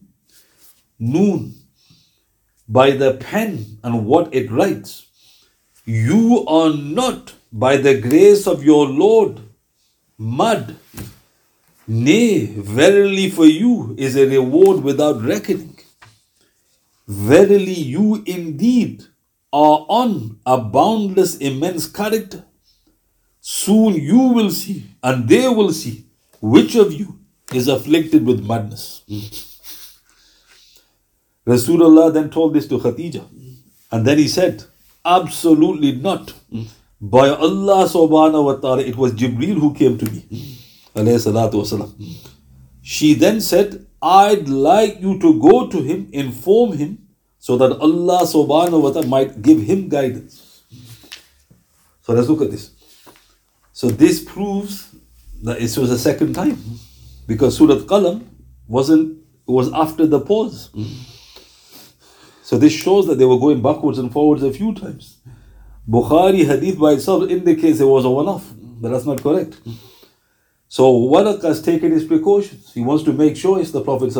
Noon 1.01 1.64
by 2.69 2.93
the 2.93 3.15
pen 3.15 3.79
and 3.83 4.07
what 4.07 4.35
it 4.35 4.51
writes. 4.51 5.07
You 5.85 6.45
are 6.47 6.73
not, 6.73 7.35
by 7.53 7.77
the 7.77 8.01
grace 8.01 8.47
of 8.47 8.65
your 8.65 8.87
Lord, 8.87 9.41
mad. 10.19 10.77
Nay, 11.87 12.47
verily 12.47 13.29
for 13.31 13.45
you 13.45 13.95
is 13.99 14.17
a 14.17 14.27
reward 14.27 14.83
without 14.83 15.23
reckoning. 15.23 15.79
Verily, 17.07 17.75
you 17.75 18.23
indeed 18.27 19.05
are 19.53 19.85
on 19.89 20.41
a 20.47 20.57
boundless, 20.59 21.37
immense 21.37 21.87
character. 21.87 22.45
Soon 23.41 23.95
you 23.95 24.19
will 24.19 24.51
see, 24.51 24.85
and 25.03 25.29
they 25.29 25.47
will 25.49 25.73
see, 25.73 26.07
which 26.41 26.75
of 26.77 26.93
you 26.95 27.19
is 27.53 27.69
afflicted 27.69 28.25
with 28.25 28.47
madness. 28.47 29.03
Hmm. 29.07 29.54
Rasulullah 31.47 32.13
then 32.13 32.31
told 32.31 32.55
this 32.55 32.67
to 32.69 32.79
Khadija. 32.79 33.25
And 33.93 34.07
then 34.07 34.19
he 34.19 34.29
said, 34.29 34.65
Absolutely 35.05 35.93
not. 35.93 36.33
By 37.01 37.29
Allah 37.29 37.85
subhanahu 37.87 38.45
wa 38.45 38.55
ta'ala, 38.55 38.83
it 38.83 38.97
was 38.97 39.13
Jibreel 39.13 39.61
who 39.61 39.75
came 39.75 39.99
to 39.99 40.11
me. 40.11 40.25
She 42.81 43.15
then 43.15 43.41
said, 43.41 43.87
I'd 44.01 44.49
like 44.49 45.01
you 45.01 45.19
to 45.19 45.41
go 45.41 45.69
to 45.69 45.83
him, 45.83 46.09
inform 46.13 46.73
him, 46.79 47.09
so 47.39 47.57
that 47.59 47.73
Allah 47.73 48.23
subhanahu 48.25 48.81
wa 48.83 48.91
ta'ala 48.91 49.07
might 49.07 49.43
give 49.43 49.61
him 49.61 49.89
guidance. 49.89 50.63
So 52.03 52.13
let's 52.15 52.29
look 52.29 52.41
at 52.43 52.51
this. 52.51 52.71
So 53.73 53.89
this 53.89 54.25
proves 54.25 54.95
that 55.43 55.59
it 55.59 55.77
was 55.77 55.91
a 55.91 55.99
second 55.99 56.35
time. 56.35 56.59
Because 57.27 57.57
Surah 57.57 57.77
Qalam 57.77 58.25
wasn't 58.69 59.19
was 59.47 59.71
after 59.73 60.07
the 60.07 60.21
pause. 60.21 60.71
So 62.45 62.59
this 62.59 62.75
shows 62.75 63.07
that 63.07 63.15
they 63.17 63.25
were 63.25 63.39
going 63.39 63.63
backwards 63.63 63.99
and 63.99 64.13
forwards 64.13 64.43
a 64.43 64.53
few 64.53 64.75
times. 64.75 65.17
Bukhari 65.89 66.45
hadith 66.45 66.79
by 66.79 66.93
itself 66.93 67.31
indicates 67.31 67.81
it 67.81 67.87
was 67.87 68.05
a 68.05 68.11
one-off, 68.11 68.53
but 68.61 68.91
that's 68.91 69.07
not 69.07 69.23
correct. 69.23 69.57
So 70.69 70.93
Waraq 70.93 71.43
has 71.43 71.63
taken 71.63 71.91
his 71.91 72.05
precautions. 72.05 72.71
He 72.75 72.83
wants 72.83 73.03
to 73.05 73.15
make 73.15 73.39
sure 73.39 73.59
it's 73.59 73.71
the 73.71 73.81
Prophet 73.81 74.13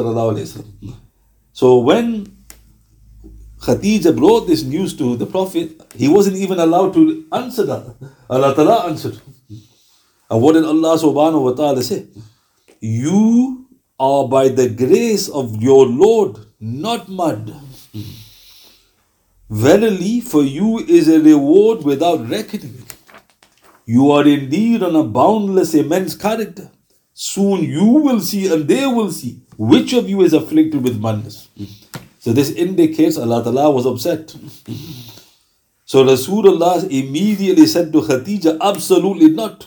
So 1.53 1.79
when 1.81 2.35
Khadija 3.59 4.17
brought 4.17 4.47
this 4.47 4.63
news 4.63 4.97
to 4.97 5.17
the 5.17 5.27
Prophet, 5.27 5.79
he 5.95 6.09
wasn't 6.09 6.37
even 6.37 6.59
allowed 6.59 6.95
to 6.95 7.27
answer 7.31 7.67
that. 7.67 7.95
Allah 8.31 8.55
Ta'ala 8.55 8.89
answered. 8.89 9.21
And 10.31 10.41
what 10.41 10.55
did 10.55 10.65
Allah 10.65 10.97
subhanahu 10.97 11.43
wa 11.43 11.53
ta'ala 11.53 11.83
say? 11.83 12.07
You 12.81 13.67
are 14.01 14.27
by 14.27 14.49
the 14.49 14.71
grace 14.71 15.29
of 15.29 15.63
your 15.63 15.85
Lord 15.87 16.39
not 16.59 17.11
mad. 17.11 17.53
Verily, 19.51 20.21
for 20.21 20.43
you 20.43 20.79
is 20.79 21.09
a 21.09 21.21
reward 21.21 21.85
without 21.85 22.29
reckoning. 22.29 22.83
You 23.87 24.11
are 24.13 24.27
indeed 24.27 24.83
on 24.83 24.97
a 24.97 25.05
boundless, 25.05 25.75
immense 25.75 26.17
character. 26.17 26.71
Soon 27.13 27.63
you 27.63 27.85
will 27.85 28.21
see, 28.21 28.53
and 28.53 28.67
they 28.67 28.87
will 28.87 29.13
see, 29.13 29.41
which 29.57 29.93
of 29.93 30.09
you 30.09 30.23
is 30.23 30.33
afflicted 30.33 30.83
with 30.83 31.01
madness. 31.01 31.49
So 32.19 32.33
this 32.33 32.51
indicates 32.51 33.19
Allah 33.19 33.45
Ta'ala 33.45 33.71
was 33.71 33.87
upset. 33.87 34.35
So 35.85 36.03
Rasulullah 36.05 36.83
immediately 36.91 37.67
said 37.67 37.93
to 37.93 38.01
Khadija, 38.01 38.59
Absolutely 38.61 39.29
not. 39.29 39.67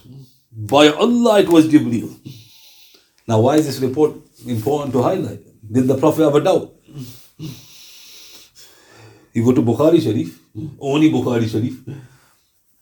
By 0.52 0.90
Allah, 0.90 1.40
it 1.42 1.50
was 1.50 1.68
Jibreel. 1.68 2.10
Now, 3.28 3.42
why 3.42 3.58
is 3.58 3.68
this 3.68 3.80
report 3.80 4.14
important 4.48 4.94
to 4.94 5.04
highlight? 5.04 5.44
Did 5.72 5.88
the 5.88 5.98
Prophet 5.98 6.24
have 6.24 6.36
a 6.36 6.42
doubt? 6.42 6.74
You 9.38 9.46
go 9.46 9.54
to 9.54 9.62
Bukhari 9.62 10.02
Sharif, 10.02 10.40
hmm. 10.54 10.70
only 10.80 11.12
Bukhari 11.12 11.48
Sharif, 11.48 11.76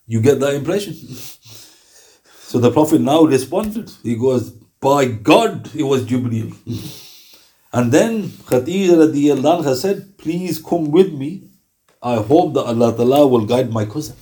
you 0.08 0.22
get 0.22 0.40
that 0.40 0.54
impression. 0.54 0.94
So 0.94 2.60
the 2.60 2.72
Prophet 2.72 3.02
now 3.02 3.24
responded. 3.24 3.92
He 4.04 4.16
goes, 4.16 4.52
By 4.80 5.04
God, 5.04 5.70
it 5.76 5.84
was 5.84 6.04
Jibreel. 6.06 6.56
And 7.74 7.92
then 7.92 8.30
Khadija 8.52 8.96
radiallahu 9.02 9.64
anha 9.66 9.76
said, 9.76 10.18
Please 10.18 10.58
come 10.60 10.92
with 10.92 11.12
me. 11.12 11.42
I 12.02 12.16
hope 12.22 12.54
that 12.54 12.64
Allah 12.64 12.96
Ta'ala 12.96 13.28
will 13.28 13.46
guide 13.46 13.70
my 13.74 13.86
cousin. 13.86 14.16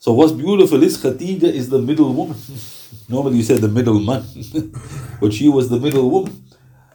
So 0.00 0.12
what's 0.14 0.32
beautiful 0.32 0.82
is 0.82 0.98
Khadija 0.98 1.44
is 1.44 1.68
the 1.68 1.78
middle 1.78 2.12
woman. 2.12 2.36
Normally 3.08 3.36
you 3.36 3.44
say 3.44 3.56
the 3.56 3.68
middle 3.68 4.00
man, 4.00 4.24
but 5.20 5.32
she 5.32 5.48
was 5.48 5.68
the 5.68 5.78
middle 5.78 6.10
woman. 6.10 6.42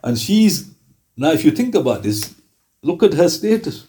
And 0.03 0.19
she's, 0.19 0.69
now 1.15 1.31
if 1.31 1.45
you 1.45 1.51
think 1.51 1.73
about 1.73 2.03
this, 2.03 2.35
look 2.81 3.01
at 3.01 3.13
her 3.13 3.29
status. 3.29 3.87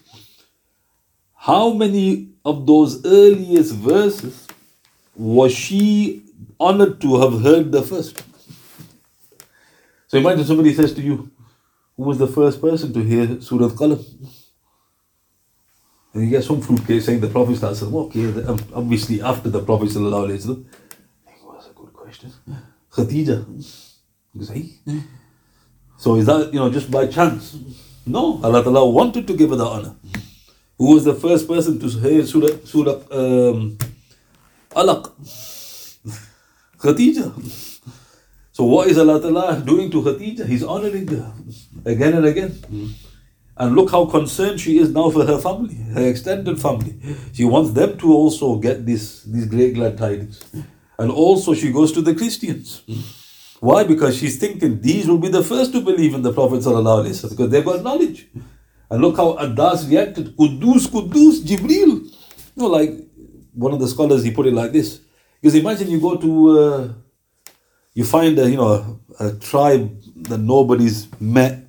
How 1.45 1.73
many 1.73 2.29
of 2.43 2.65
those 2.65 3.05
earliest 3.05 3.75
verses 3.75 4.47
was 5.15 5.53
she 5.53 6.23
honored 6.59 6.99
to 7.01 7.21
have 7.21 7.41
heard 7.43 7.71
the 7.71 7.83
first? 7.83 8.23
So 10.07 10.17
imagine 10.17 10.43
somebody 10.43 10.73
says 10.73 10.91
to 10.95 11.01
you, 11.01 11.29
Who 11.97 12.03
was 12.03 12.17
the 12.17 12.25
first 12.27 12.59
person 12.59 12.91
to 12.93 13.03
hear 13.03 13.39
Surah 13.41 13.69
Qalam? 13.69 14.03
And 16.15 16.23
you 16.23 16.31
get 16.31 16.43
some 16.43 16.61
fruitcake 16.61 17.03
saying 17.03 17.19
the 17.19 17.27
Prophet 17.27 17.57
saying, 17.57 17.93
okay, 17.93 18.25
um, 18.45 18.59
obviously 18.73 19.21
after 19.21 19.49
the 19.49 19.61
Prophet 19.61 19.89
sallallahu. 19.89 20.65
That's 21.25 21.67
a 21.67 21.73
good 21.73 21.93
question. 21.93 22.33
Khadija. 22.91 23.45
So 25.97 26.15
is 26.15 26.25
that, 26.25 26.51
you 26.51 26.59
know, 26.59 26.71
just 26.71 26.89
by 26.89 27.05
chance? 27.05 27.55
No, 28.07 28.41
Allah 28.43 28.63
Ta'ala 28.63 28.89
wanted 28.89 29.27
to 29.27 29.35
give 29.35 29.51
her 29.51 29.57
the 29.57 29.65
honor. 29.65 29.95
Who 30.77 30.93
was 30.93 31.05
the 31.05 31.13
first 31.15 31.47
person 31.47 31.79
to 31.79 31.87
hear 31.87 32.25
Surah, 32.25 32.57
Surah 32.65 32.99
um, 33.11 33.77
Alaq? 34.71 35.11
Khadija. 36.77 37.31
So 38.51 38.63
what 38.65 38.87
is 38.87 38.97
Allah 38.97 39.21
Ta'ala 39.21 39.61
doing 39.61 39.89
to 39.91 40.01
Khadija? 40.01 40.45
He's 40.47 40.63
honoring 40.63 41.07
her 41.07 41.33
again 41.85 42.13
and 42.13 42.25
again. 42.25 42.95
And 43.57 43.75
look 43.75 43.91
how 43.91 44.05
concerned 44.05 44.59
she 44.59 44.79
is 44.79 44.89
now 44.91 45.09
for 45.09 45.25
her 45.25 45.37
family, 45.37 45.75
her 45.93 46.07
extended 46.07 46.61
family. 46.61 46.95
She 47.33 47.45
wants 47.45 47.71
them 47.71 47.97
to 47.99 48.13
also 48.13 48.57
get 48.57 48.85
this, 48.85 49.23
these 49.23 49.45
great 49.45 49.75
glad 49.75 49.97
tidings. 49.97 50.43
And 50.99 51.09
also 51.09 51.53
she 51.53 51.71
goes 51.71 51.93
to 51.93 52.01
the 52.01 52.13
Christians. 52.15 52.81
Why? 53.61 53.85
Because 53.85 54.17
she's 54.17 54.37
thinking 54.37 54.81
these 54.81 55.07
will 55.07 55.17
be 55.17 55.29
the 55.29 55.43
first 55.43 55.71
to 55.71 55.79
believe 55.81 56.13
in 56.13 56.21
the 56.21 56.33
Prophet 56.33 56.57
because 56.57 57.49
they've 57.49 57.65
got 57.65 57.81
knowledge. 57.81 58.27
And 58.89 59.01
look 59.01 59.17
how 59.17 59.33
Adas 59.33 59.89
reacted. 59.89 60.35
Kudus, 60.37 60.87
Kudus, 60.87 61.43
Jibril. 61.43 62.03
You 62.05 62.11
know, 62.55 62.67
like 62.67 62.91
one 63.53 63.73
of 63.73 63.79
the 63.79 63.87
scholars, 63.87 64.23
he 64.23 64.31
put 64.31 64.47
it 64.47 64.53
like 64.53 64.71
this. 64.71 65.01
Because 65.41 65.55
imagine 65.55 65.89
you 65.89 65.99
go 65.99 66.15
to, 66.17 66.49
uh, 66.59 66.93
you 67.93 68.03
find 68.05 68.37
a, 68.39 68.49
you 68.49 68.57
know, 68.57 68.99
a, 69.19 69.27
a 69.27 69.33
tribe 69.39 70.01
that 70.23 70.37
nobody's 70.37 71.07
met, 71.19 71.65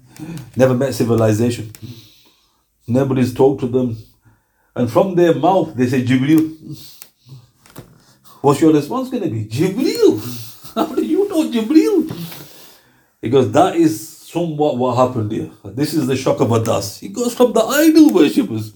never 0.57 0.75
met 0.75 0.95
civilization. 0.95 1.71
Nobody's 2.87 3.35
talked 3.35 3.61
to 3.61 3.67
them. 3.67 3.97
And 4.75 4.91
from 4.91 5.15
their 5.15 5.35
mouth, 5.35 5.75
they 5.75 5.87
say, 5.87 6.05
Jibril. 6.05 6.55
What's 8.43 8.61
your 8.61 8.73
response 8.73 9.11
going 9.11 9.25
to 9.25 9.31
be? 9.31 9.47
Jibril. 9.47 10.73
How 10.75 10.95
do 10.95 11.05
you 11.05 11.29
know 11.29 11.51
Jibril? 11.51 12.13
Because 13.21 13.51
that 13.53 13.77
is 13.77 14.16
somewhat 14.37 14.77
what 14.77 14.97
happened 14.97 15.33
here. 15.33 15.51
This 15.65 15.95
is 15.95 16.07
the 16.07 16.17
shock 16.25 16.41
of 16.41 16.49
Adas. 16.49 16.99
He 17.01 17.09
goes 17.09 17.35
from 17.35 17.55
the 17.55 17.65
idol 17.85 18.13
worshippers. 18.13 18.67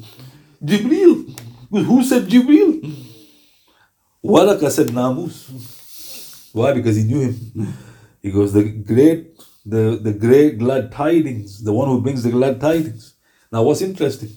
Jibril. 0.64 1.38
Who 1.70 2.02
said 2.02 2.22
Jibril? 2.32 2.70
Waraka 4.24 4.70
said 4.70 4.88
Namus. 4.88 5.36
Why? 6.54 6.72
Because 6.72 6.96
he 6.96 7.04
knew 7.04 7.20
him. 7.28 7.74
He 8.22 8.30
goes, 8.30 8.54
the 8.54 8.64
great, 8.64 9.38
the, 9.66 9.98
the 10.02 10.14
great 10.14 10.58
glad 10.58 10.92
tidings, 10.92 11.62
the 11.62 11.74
one 11.74 11.88
who 11.88 12.00
brings 12.00 12.22
the 12.22 12.30
glad 12.30 12.60
tidings. 12.60 13.14
Now 13.52 13.62
what's 13.62 13.82
interesting? 13.82 14.30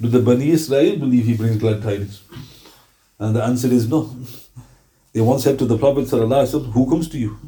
Do 0.00 0.08
the 0.08 0.20
Bani 0.20 0.50
Israel 0.50 0.96
believe 0.98 1.26
he 1.26 1.36
brings 1.36 1.58
glad 1.58 1.82
tidings? 1.82 2.22
And 3.18 3.36
the 3.36 3.42
answer 3.44 3.68
is 3.68 3.88
no. 3.88 4.10
They 5.12 5.20
once 5.20 5.44
said 5.44 5.58
to 5.58 5.66
the 5.66 5.78
Prophet, 5.78 6.08
Who 6.08 6.90
comes 6.90 7.08
to 7.10 7.18
you? 7.18 7.38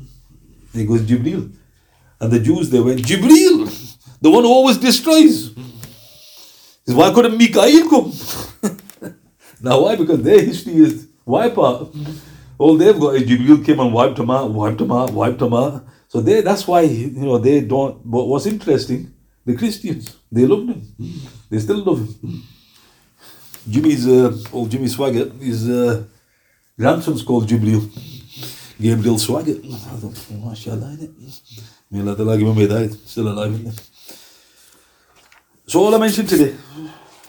He 0.75 0.85
goes, 0.85 1.01
Jibril. 1.01 1.53
And 2.21 2.33
the 2.33 2.41
Jews, 2.41 2.71
they 2.71 2.81
went, 2.81 3.01
Jibril, 3.01 3.69
the 4.21 4.31
one 4.31 4.45
who 4.45 4.51
always 4.51 4.79
destroys. 4.79 5.55
Says, 6.87 6.95
Why 6.95 7.13
couldn't 7.13 7.37
Mikael 7.37 7.89
come? 7.91 8.13
now, 9.61 9.83
why? 9.83 9.97
Because 9.97 10.23
their 10.23 10.43
history 10.43 10.75
is 10.77 11.09
wipe 11.25 11.59
out. 11.59 11.95
All 12.59 12.77
they've 12.77 12.99
got 12.99 13.17
is 13.17 13.23
Jibril 13.25 13.65
came 13.65 13.81
and 13.81 13.93
wiped 13.93 14.17
them 14.17 14.31
out, 14.31 14.51
wiped 14.51 14.79
them 14.79 14.93
out, 14.93 15.13
wiped 15.13 15.39
them 15.39 15.53
out. 15.53 15.87
So 16.09 16.21
they, 16.21 16.41
that's 16.41 16.67
why, 16.67 16.83
you 16.83 17.11
know, 17.11 17.39
they 17.39 17.61
don't. 17.61 18.01
But 18.09 18.25
what's 18.25 18.47
interesting, 18.47 19.13
the 19.45 19.57
Christians, 19.57 20.17
they 20.33 20.47
loved 20.47 20.71
him. 20.71 20.83
They 21.51 21.59
still 21.59 21.85
love 21.85 21.99
him. 22.01 22.43
Jimmy's, 23.69 24.07
uh, 24.07 24.37
old 24.53 24.71
Jimmy 24.71 24.87
Swaggart, 24.87 25.41
his 25.43 25.69
uh, 25.69 26.05
grandson's 26.79 27.23
called 27.23 27.49
Jibril. 27.49 27.91
Gabriel 28.81 29.19
him 32.49 32.57
hidayat, 32.57 32.95
still 33.07 33.29
alive, 33.29 33.67
it? 33.67 33.81
So 35.67 35.81
all 35.81 35.95
I 35.95 35.99
mentioned 35.99 36.29
today 36.29 36.55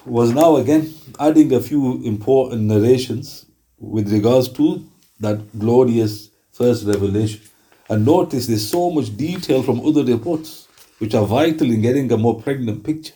was 0.06 0.34
now 0.34 0.58
again 0.58 0.94
adding 1.20 1.54
a 1.54 1.62
few 1.62 2.04
important 2.04 2.64
narrations 2.64 3.46
with 3.80 4.12
regards 4.12 4.50
to 4.50 4.86
that 5.22 5.58
glorious 5.58 6.30
first 6.52 6.86
revelation. 6.86 7.42
And 7.90 8.06
notice 8.06 8.48
there's 8.48 8.70
so 8.70 8.90
much 8.92 9.16
detail 9.16 9.64
from 9.64 9.80
other 9.86 10.04
reports 10.04 10.68
which 11.00 11.16
are 11.16 11.26
vital 11.26 11.72
in 11.72 11.82
getting 11.82 12.12
a 12.12 12.18
more 12.18 12.42
pregnant 12.42 12.84
picture 12.84 13.14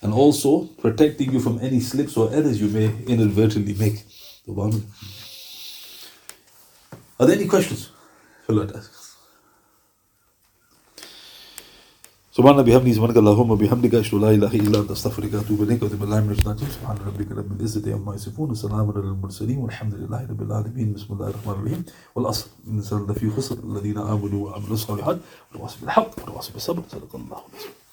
and 0.00 0.14
also 0.14 0.64
protecting 0.78 1.32
you 1.32 1.40
from 1.40 1.58
any 1.60 1.80
slips 1.80 2.16
or 2.16 2.32
errors 2.32 2.60
you 2.60 2.68
may 2.68 2.86
inadvertently 3.06 3.74
make. 3.74 4.02
Are 7.20 7.26
there 7.26 7.36
any 7.36 7.46
questions? 7.46 7.90
Fill 8.46 8.58
that 8.60 8.76
ask. 8.76 8.90
سبحان 12.34 12.62
بحمده 12.62 12.92
سبحانك 12.92 13.16
اللهم 13.16 13.50
وبحمدك 13.50 13.94
أشهد 13.94 14.20
لا 14.20 14.30
إله 14.30 14.54
إلا 14.54 14.78
أنت 14.80 14.90
أستغفرك 14.90 15.34
وأتوب 15.34 15.62
إليك 15.62 15.82
وأتوب 15.82 16.00
بالله 16.00 16.20
من 16.20 16.30
الشيطان 16.30 16.58
سبحان 16.58 16.96
ربك 17.06 17.32
رب 17.32 17.52
العزة 17.52 17.94
عما 17.94 18.14
يصفون 18.14 18.50
وسلام 18.50 18.90
على 18.90 19.00
المرسلين 19.00 19.58
والحمد 19.58 19.94
لله 19.94 20.26
رب 20.30 20.42
العالمين. 20.42 20.92
بسم 20.92 21.14
الله 21.14 21.28
الرحمن 21.28 21.52
الرحيم. 21.52 21.84
والأصل 22.14 22.46
إن 22.66 22.72
الانسان 22.72 23.06
لفي 23.06 23.30
خسر 23.30 23.58
الذين 23.64 23.98
آمنوا 23.98 24.50
وعملوا 24.50 24.74
الصالحات 24.74 25.18
والواصل 25.52 25.76
بالحق 25.80 26.10
والواصل 26.18 26.52
بالصبر. 26.52 26.82
صدق 26.90 27.16
الله 27.16 27.38
العظيم. 27.38 27.83